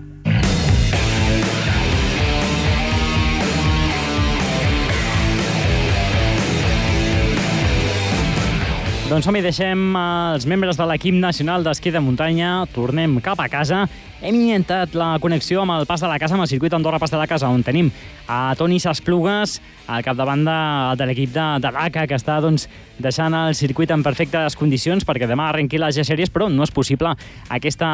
Doncs 9.12 9.27
som-hi, 9.29 9.42
deixem 9.44 9.81
els 10.01 10.46
membres 10.48 10.79
de 10.79 10.85
l'equip 10.88 11.12
nacional 11.20 11.61
d'esquí 11.66 11.90
de 11.92 12.01
muntanya, 12.01 12.62
tornem 12.72 13.18
cap 13.20 13.42
a 13.44 13.48
casa. 13.53 13.83
Hem 14.22 14.37
intentat 14.38 14.92
la 14.94 15.16
connexió 15.18 15.64
amb 15.64 15.74
el 15.74 15.87
pas 15.90 15.98
de 15.98 16.06
la 16.06 16.14
casa, 16.22 16.37
amb 16.37 16.44
el 16.44 16.48
circuit 16.50 16.70
Andorra 16.76 17.00
Pas 17.02 17.11
de 17.11 17.18
la 17.18 17.26
Casa, 17.26 17.48
on 17.50 17.64
tenim 17.66 17.88
a 18.30 18.54
Toni 18.54 18.78
Sasplugues, 18.78 19.56
al 19.90 20.04
capdavant 20.06 20.44
de, 20.46 20.58
de 21.00 21.08
l'equip 21.08 21.32
de, 21.35 21.46
de 21.58 21.72
l'ACA, 21.74 22.04
que 22.06 22.14
està 22.14 22.37
doncs, 22.38 22.68
deixant 23.02 23.35
el 23.35 23.56
circuit 23.58 23.90
en 23.90 24.04
perfectes 24.06 24.54
condicions 24.54 25.02
perquè 25.02 25.26
demà 25.26 25.48
arrenqui 25.50 25.80
les 25.82 25.98
G-Sèries, 25.98 26.30
però 26.30 26.46
no 26.46 26.62
és 26.62 26.70
possible 26.70 27.11
aquesta 27.50 27.88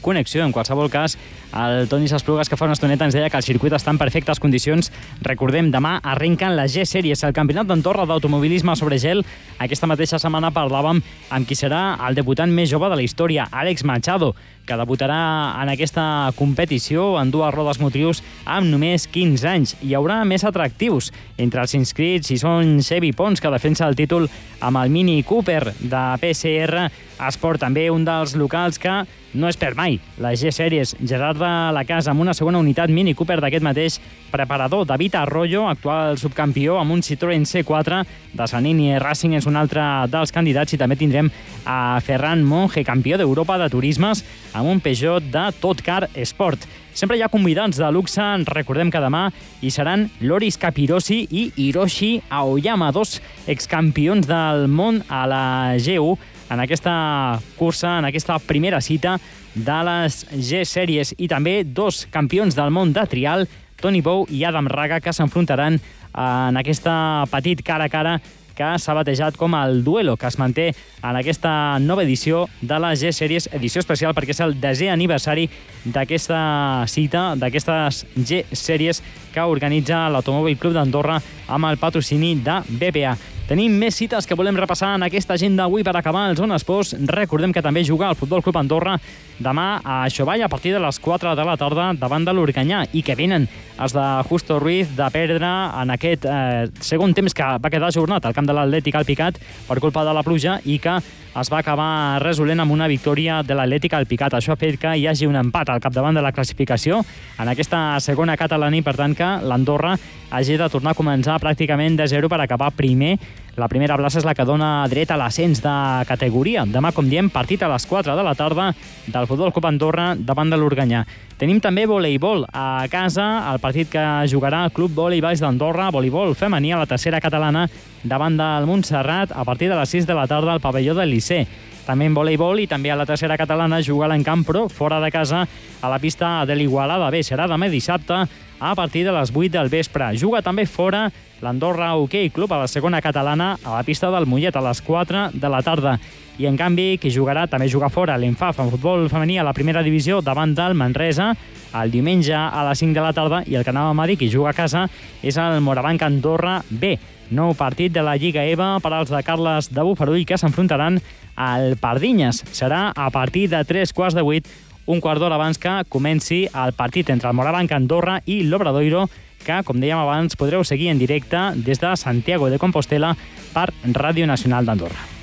connexió. 0.00 0.40
En 0.46 0.54
qualsevol 0.56 0.88
cas, 0.88 1.18
el 1.52 1.84
Toni 1.92 2.08
Sasplugues, 2.08 2.48
que 2.48 2.56
fa 2.56 2.64
una 2.64 2.78
estoneta, 2.78 3.04
ens 3.04 3.18
deia 3.18 3.28
que 3.28 3.36
el 3.36 3.44
circuit 3.44 3.76
està 3.76 3.92
en 3.92 4.00
perfectes 4.00 4.40
condicions. 4.40 4.88
Recordem, 5.20 5.68
demà 5.74 5.98
arrenquen 6.00 6.56
les 6.56 6.72
G-Sèries, 6.78 7.26
el 7.28 7.36
Campionat 7.36 7.68
d'Andorra 7.68 8.08
d'automobilisme 8.08 8.72
sobre 8.80 8.96
gel. 9.04 9.20
Aquesta 9.60 9.90
mateixa 9.90 10.22
setmana 10.22 10.48
parlàvem 10.56 11.04
amb 11.28 11.44
qui 11.44 11.60
serà 11.60 11.98
el 12.08 12.16
debutant 12.16 12.48
més 12.48 12.72
jove 12.72 12.88
de 12.88 13.02
la 13.02 13.04
història, 13.04 13.50
Àlex 13.52 13.84
Machado, 13.84 14.32
que 14.66 14.78
debutarà 14.80 15.54
en 15.62 15.70
aquesta 15.72 16.32
competició 16.38 17.14
en 17.20 17.30
dues 17.34 17.52
rodes 17.54 17.80
motrius 17.82 18.22
amb 18.44 18.70
només 18.72 19.06
15 19.12 19.48
anys. 19.48 19.74
Hi 19.84 19.94
haurà 19.98 20.22
més 20.28 20.44
atractius. 20.44 21.10
Entre 21.36 21.60
els 21.60 21.74
inscrits 21.76 22.32
hi 22.32 22.38
són 22.40 22.78
Xevi 22.84 23.12
Pons, 23.16 23.40
que 23.40 23.52
defensa 23.52 23.88
el 23.88 23.98
títol 23.98 24.28
amb 24.64 24.80
el 24.80 24.92
Mini 24.94 25.22
Cooper 25.22 25.74
de 25.80 26.04
PCR 26.22 26.88
Esport, 27.28 27.60
també 27.60 27.90
un 27.92 28.06
dels 28.08 28.34
locals 28.40 28.80
que 28.80 29.02
no 29.34 29.50
és 29.50 29.58
per 29.58 29.74
mai. 29.74 29.98
La 30.22 30.32
Gerard 30.34 31.38
de 31.38 31.52
la 31.74 31.84
Casa 31.86 32.12
amb 32.12 32.22
una 32.22 32.34
segona 32.34 32.60
unitat 32.62 32.90
Mini 32.90 33.14
Cooper 33.14 33.40
d'aquest 33.42 33.64
mateix 33.66 33.98
preparador. 34.32 34.86
David 34.86 35.18
Arroyo, 35.20 35.66
actual 35.68 36.18
subcampió 36.18 36.78
amb 36.80 36.94
un 36.94 37.02
Citroën 37.02 37.44
C4 37.46 38.02
de 38.34 38.46
Sanini 38.50 38.98
Racing, 38.98 39.34
és 39.38 39.46
un 39.46 39.56
altre 39.56 39.82
dels 40.10 40.32
candidats 40.34 40.74
i 40.74 40.80
també 40.80 40.96
tindrem 40.96 41.30
a 41.66 41.98
Ferran 42.04 42.44
Monge, 42.46 42.84
campió 42.86 43.18
d'Europa 43.18 43.58
de 43.58 43.68
turismes 43.70 44.24
amb 44.54 44.70
un 44.70 44.80
Peugeot 44.80 45.30
de 45.34 45.50
Totcar 45.60 46.08
Sport. 46.24 46.66
Sempre 46.94 47.16
hi 47.18 47.24
ha 47.26 47.28
convidats 47.28 47.80
de 47.80 47.88
luxe, 47.90 48.22
recordem 48.46 48.90
que 48.94 49.02
demà 49.02 49.24
hi 49.60 49.70
seran 49.74 50.06
Loris 50.22 50.54
Capirosi 50.62 51.24
i 51.26 51.48
Hiroshi 51.58 52.20
Aoyama, 52.30 52.92
dos 52.94 53.18
excampions 53.50 54.28
del 54.30 54.68
món 54.70 55.02
a 55.10 55.24
la 55.26 55.44
G1 55.74 56.33
en 56.50 56.60
aquesta 56.60 57.40
cursa, 57.58 57.98
en 57.98 58.08
aquesta 58.10 58.38
primera 58.38 58.80
cita 58.80 59.16
de 59.54 59.80
les 59.88 60.22
G-Sèries 60.32 61.14
i 61.18 61.28
també 61.30 61.62
dos 61.64 62.04
campions 62.10 62.56
del 62.56 62.72
món 62.74 62.92
de 62.92 63.06
trial, 63.10 63.46
Toni 63.80 64.00
Bou 64.02 64.24
i 64.30 64.44
Adam 64.44 64.68
Raga, 64.70 65.00
que 65.00 65.12
s'enfrontaran 65.12 65.78
en 66.14 66.56
aquesta 66.56 67.26
petit 67.30 67.62
cara 67.66 67.88
a 67.88 67.92
cara 67.92 68.18
que 68.54 68.70
s'ha 68.78 68.94
batejat 68.94 69.36
com 69.36 69.54
el 69.58 69.82
Duelo, 69.84 70.16
que 70.16 70.28
es 70.30 70.38
manté 70.38 70.68
en 71.02 71.16
aquesta 71.18 71.78
nova 71.82 72.04
edició 72.04 72.46
de 72.62 72.78
la 72.78 72.94
G-Series, 72.94 73.48
edició 73.52 73.82
especial 73.82 74.14
perquè 74.14 74.30
és 74.30 74.42
el 74.44 74.54
desè 74.62 74.88
aniversari 74.92 75.48
d'aquesta 75.84 76.86
cita, 76.90 77.32
d'aquestes 77.36 78.04
G-Series 78.14 79.02
que 79.34 79.44
organitza 79.44 80.06
l'Automòbil 80.14 80.58
Club 80.62 80.78
d'Andorra 80.78 81.20
amb 81.50 81.72
el 81.72 81.80
patrocini 81.82 82.36
de 82.38 82.60
BPA. 82.68 83.16
Tenim 83.44 83.74
més 83.76 83.92
cites 83.92 84.24
que 84.24 84.36
volem 84.38 84.56
repassar 84.56 84.94
en 84.96 85.02
aquesta 85.04 85.34
agenda 85.36 85.66
avui 85.66 85.82
per 85.84 85.92
acabar 85.98 86.30
el 86.30 86.36
Zona 86.38 86.56
Esports. 86.56 86.94
Recordem 87.10 87.52
que 87.52 87.60
també 87.60 87.82
juga 87.84 88.08
el 88.08 88.16
Futbol 88.16 88.40
Club 88.40 88.56
Andorra 88.56 88.94
demà 89.36 89.82
a 89.84 89.98
Xovall 90.08 90.46
a 90.46 90.48
partir 90.48 90.72
de 90.72 90.80
les 90.80 90.98
4 90.98 91.34
de 91.36 91.44
la 91.44 91.56
tarda 91.60 91.90
davant 91.98 92.24
de 92.24 92.32
l'Urganyà 92.32 92.86
i 92.96 93.02
que 93.04 93.16
venen 93.18 93.44
els 93.76 93.92
de 93.92 94.04
Justo 94.30 94.56
Ruiz 94.62 94.94
de 94.96 95.10
perdre 95.12 95.50
en 95.82 95.92
aquest 95.92 96.24
eh, 96.24 96.70
segon 96.80 97.12
temps 97.12 97.34
que 97.36 97.50
va 97.60 97.72
quedar 97.72 97.90
ajornat 97.92 98.24
al 98.24 98.32
camp 98.32 98.48
de 98.48 98.56
l'Atlètic 98.56 98.96
al 98.96 99.04
Picat 99.04 99.42
per 99.68 99.80
culpa 99.82 100.06
de 100.08 100.16
la 100.16 100.24
pluja 100.24 100.60
i 100.64 100.78
que 100.78 100.96
es 101.34 101.50
va 101.50 101.58
acabar 101.58 102.22
resolent 102.22 102.62
amb 102.62 102.72
una 102.72 102.86
victòria 102.88 103.42
de 103.42 103.56
l'Atlètic 103.58 103.92
al 103.98 104.06
Picat. 104.06 104.36
Això 104.38 104.54
ha 104.54 104.60
fet 104.60 104.78
que 104.80 104.94
hi 104.94 105.08
hagi 105.10 105.26
un 105.26 105.36
empat 105.36 105.68
al 105.68 105.82
capdavant 105.82 106.14
de 106.14 106.22
la 106.22 106.32
classificació 106.32 107.02
en 107.42 107.50
aquesta 107.50 107.98
segona 108.00 108.38
catalana 108.38 108.78
i 108.78 108.84
per 108.86 108.94
tant 108.96 109.16
que 109.18 109.23
l'Andorra 109.44 109.94
hagi 110.34 110.58
de 110.58 110.68
tornar 110.72 110.94
a 110.94 110.98
començar 110.98 111.40
pràcticament 111.42 111.96
de 111.98 112.08
zero 112.10 112.30
per 112.32 112.40
acabar 112.42 112.72
primer 112.74 113.16
la 113.54 113.68
primera 113.70 113.94
plaça 113.94 114.18
és 114.18 114.24
la 114.26 114.34
que 114.34 114.46
dona 114.46 114.82
dret 114.90 115.12
a 115.14 115.18
l'ascens 115.18 115.60
de 115.62 115.74
categoria. 116.08 116.64
Demà, 116.66 116.90
com 116.90 117.06
diem, 117.06 117.28
partit 117.30 117.62
a 117.62 117.68
les 117.70 117.86
4 117.86 118.16
de 118.18 118.22
la 118.26 118.34
tarda 118.34 118.72
del 119.06 119.28
Futbol 119.30 119.52
Club 119.54 119.68
Andorra 119.68 120.08
davant 120.18 120.50
de 120.50 120.58
l'Urganyà. 120.58 121.04
Tenim 121.38 121.60
també 121.62 121.84
voleibol 121.86 122.48
a 122.50 122.86
casa, 122.90 123.44
el 123.52 123.60
partit 123.62 123.92
que 123.92 124.02
jugarà 124.30 124.64
el 124.66 124.74
Club 124.74 124.94
Voleiballs 124.98 125.42
d'Andorra, 125.42 125.92
voleibol 125.94 126.34
femení 126.34 126.72
a 126.74 126.80
la 126.82 126.88
tercera 126.90 127.20
catalana 127.22 127.68
davant 128.02 128.34
del 128.38 128.66
Montserrat 128.66 129.30
a 129.30 129.46
partir 129.46 129.70
de 129.70 129.78
les 129.78 129.94
6 130.00 130.10
de 130.10 130.18
la 130.18 130.26
tarda 130.26 130.52
al 130.52 130.62
pavelló 130.62 130.98
del 130.98 131.14
Liceu. 131.14 131.46
També 131.84 132.08
en 132.08 132.14
voleibol 132.16 132.62
i 132.62 132.66
també 132.66 132.90
a 132.90 132.96
la 132.96 133.06
tercera 133.06 133.36
catalana 133.36 133.82
juga 133.84 134.08
l'encamp, 134.08 134.42
però 134.48 134.66
fora 134.72 134.98
de 135.04 135.10
casa 135.12 135.44
a 135.44 135.88
la 135.92 135.98
pista 136.00 136.40
de 136.48 136.56
l'Igualada 136.56 137.10
B. 137.12 137.20
Serà 137.22 137.46
demà 137.46 137.68
dissabte 137.68 138.24
a 138.70 138.74
partir 138.74 139.04
de 139.04 139.12
les 139.12 139.30
8 139.34 139.52
del 139.52 139.68
vespre. 139.68 140.06
Juga 140.16 140.40
també 140.42 140.64
fora 140.64 141.10
l'Andorra 141.44 141.94
Hockey 141.96 142.30
Club 142.30 142.52
a 142.52 142.62
la 142.62 142.68
segona 142.68 143.02
catalana 143.04 143.58
a 143.62 143.74
la 143.76 143.82
pista 143.84 144.08
del 144.10 144.24
Mollet 144.26 144.56
a 144.56 144.62
les 144.64 144.80
4 144.80 145.30
de 145.34 145.48
la 145.52 145.60
tarda. 145.62 145.98
I 146.38 146.48
en 146.48 146.56
canvi, 146.56 146.96
qui 146.98 147.12
jugarà 147.12 147.44
també 147.46 147.68
juga 147.68 147.90
fora 147.92 148.16
l'Enfaf 148.18 148.58
en 148.64 148.72
futbol 148.72 149.04
femení 149.12 149.36
a 149.38 149.44
la 149.44 149.52
primera 149.52 149.84
divisió 149.84 150.22
davant 150.24 150.54
del 150.56 150.74
Manresa 150.74 151.34
el 151.74 151.90
diumenge 151.90 152.34
a 152.34 152.64
les 152.68 152.80
5 152.80 152.94
de 152.94 153.04
la 153.04 153.12
tarda 153.12 153.42
i 153.46 153.54
el 153.58 153.64
que 153.66 153.74
anàvem 153.74 154.00
a 154.00 154.06
dir 154.08 154.16
qui 154.18 154.30
juga 154.32 154.50
a 154.50 154.56
casa 154.56 154.86
és 155.22 155.36
el 155.36 155.60
Morabanc 155.60 156.02
Andorra 156.02 156.62
B. 156.70 156.96
Nou 157.34 157.54
partit 157.56 157.92
de 157.92 158.02
la 158.04 158.16
Lliga 158.16 158.44
EVA 158.44 158.78
per 158.80 158.92
als 158.92 159.12
de 159.12 159.22
Carles 159.24 159.70
de 159.72 159.82
Bufarull 159.82 160.24
que 160.24 160.38
s'enfrontaran 160.38 161.00
al 161.36 161.76
Pardinyes. 161.80 162.44
Serà 162.52 162.92
a 162.94 163.10
partir 163.10 163.48
de 163.50 163.64
3 163.64 163.92
quarts 163.92 164.16
de 164.16 164.22
8 164.22 164.73
un 164.86 165.00
quart 165.00 165.20
d'hora 165.20 165.38
abans 165.38 165.58
que 165.58 165.82
comenci 165.88 166.44
el 166.52 166.74
partit 166.76 167.10
entre 167.10 167.30
el 167.30 167.36
Morabanc 167.38 167.72
Andorra 167.72 168.20
i 168.26 168.42
l'Obradoiro, 168.44 169.08
que, 169.44 169.62
com 169.64 169.80
dèiem 169.80 170.00
abans, 170.00 170.36
podreu 170.40 170.64
seguir 170.64 170.90
en 170.92 171.00
directe 171.00 171.50
des 171.56 171.80
de 171.80 171.96
Santiago 171.96 172.50
de 172.50 172.60
Compostela 172.60 173.14
per 173.52 173.70
Ràdio 173.92 174.26
Nacional 174.26 174.64
d'Andorra. 174.66 175.13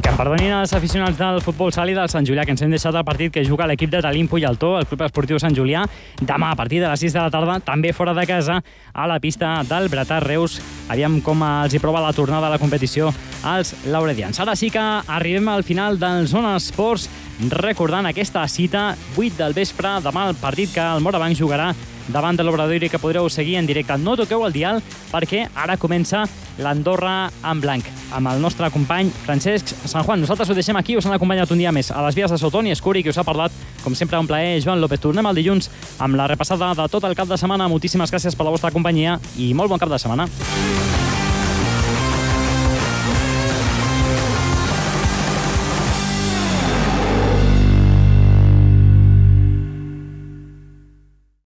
I 0.00 0.02
que 0.02 0.08
em 0.08 0.16
perdonin 0.16 0.54
els 0.56 0.70
aficionats 0.72 1.18
del 1.18 1.42
futbol 1.44 1.74
sali 1.76 1.92
del 1.92 2.08
Sant 2.08 2.24
Julià, 2.24 2.46
que 2.48 2.54
ens 2.54 2.62
hem 2.64 2.70
deixat 2.72 2.96
el 2.96 3.04
partit 3.04 3.34
que 3.34 3.42
juga 3.44 3.66
l'equip 3.68 3.90
de 3.92 4.00
Talimpo 4.00 4.38
i 4.40 4.46
Altó, 4.48 4.70
el 4.78 4.86
Club 4.88 5.02
Esportiu 5.04 5.36
Sant 5.42 5.52
Julià, 5.52 5.82
demà 6.24 6.54
a 6.54 6.56
partir 6.56 6.78
de 6.80 6.88
les 6.88 7.02
6 7.04 7.18
de 7.18 7.20
la 7.20 7.28
tarda, 7.28 7.58
també 7.60 7.92
fora 7.92 8.14
de 8.16 8.24
casa, 8.24 8.62
a 8.94 9.08
la 9.10 9.18
pista 9.20 9.50
del 9.68 9.90
Bretà 9.92 10.22
Reus. 10.24 10.56
Aviam 10.88 11.18
com 11.20 11.44
els 11.44 11.76
hi 11.76 11.82
prova 11.84 12.00
la 12.00 12.14
tornada 12.16 12.48
a 12.48 12.54
la 12.54 12.62
competició 12.62 13.12
als 13.44 13.74
lauredians. 13.92 14.40
Ara 14.40 14.56
sí 14.56 14.72
que 14.72 14.80
arribem 14.80 15.52
al 15.52 15.68
final 15.68 16.00
del 16.00 16.30
Zona 16.32 16.56
Esports, 16.56 17.10
recordant 17.52 18.08
aquesta 18.08 18.48
cita, 18.48 18.94
8 19.18 19.36
del 19.36 19.52
vespre, 19.52 19.98
demà 20.00 20.30
el 20.30 20.40
partit 20.40 20.72
que 20.72 20.80
el 20.80 21.04
Morabanc 21.04 21.36
jugarà 21.36 21.74
davant 22.12 22.36
de 22.36 22.44
l'Obradoiro 22.44 22.86
i 22.86 22.90
que 22.92 23.00
podreu 23.00 23.28
seguir 23.30 23.56
en 23.60 23.66
directe. 23.66 23.96
No 23.98 24.16
toqueu 24.18 24.44
el 24.46 24.54
dial 24.54 24.82
perquè 25.10 25.46
ara 25.54 25.78
comença 25.80 26.24
l'Andorra 26.60 27.30
en 27.46 27.60
blanc 27.62 27.86
amb 28.12 28.30
el 28.32 28.40
nostre 28.42 28.70
company 28.70 29.10
Francesc 29.24 29.72
San 29.86 30.04
Juan. 30.04 30.20
Nosaltres 30.20 30.50
ho 30.50 30.56
deixem 30.56 30.76
aquí, 30.76 30.96
us 30.96 31.06
han 31.06 31.16
acompanyat 31.16 31.50
un 31.50 31.62
dia 31.62 31.72
més 31.72 31.90
a 31.90 32.02
les 32.06 32.18
vies 32.18 32.30
de 32.30 32.38
Sotoni 32.38 32.74
Escuri, 32.74 33.02
que 33.02 33.14
us 33.14 33.18
ha 33.18 33.26
parlat, 33.26 33.54
com 33.84 33.94
sempre, 33.94 34.18
un 34.18 34.28
plaer, 34.30 34.60
Joan 34.64 34.80
López. 34.80 35.00
Tornem 35.00 35.26
el 35.30 35.38
dilluns 35.42 35.70
amb 35.98 36.18
la 36.18 36.28
repassada 36.30 36.74
de 36.74 36.88
tot 36.90 37.06
el 37.08 37.16
cap 37.16 37.28
de 37.30 37.38
setmana. 37.40 37.68
Moltíssimes 37.70 38.12
gràcies 38.12 38.36
per 38.36 38.48
la 38.48 38.56
vostra 38.56 38.74
companyia 38.74 39.18
i 39.38 39.54
molt 39.54 39.70
bon 39.70 39.80
cap 39.80 39.90
de 39.90 39.98
setmana. 40.02 40.28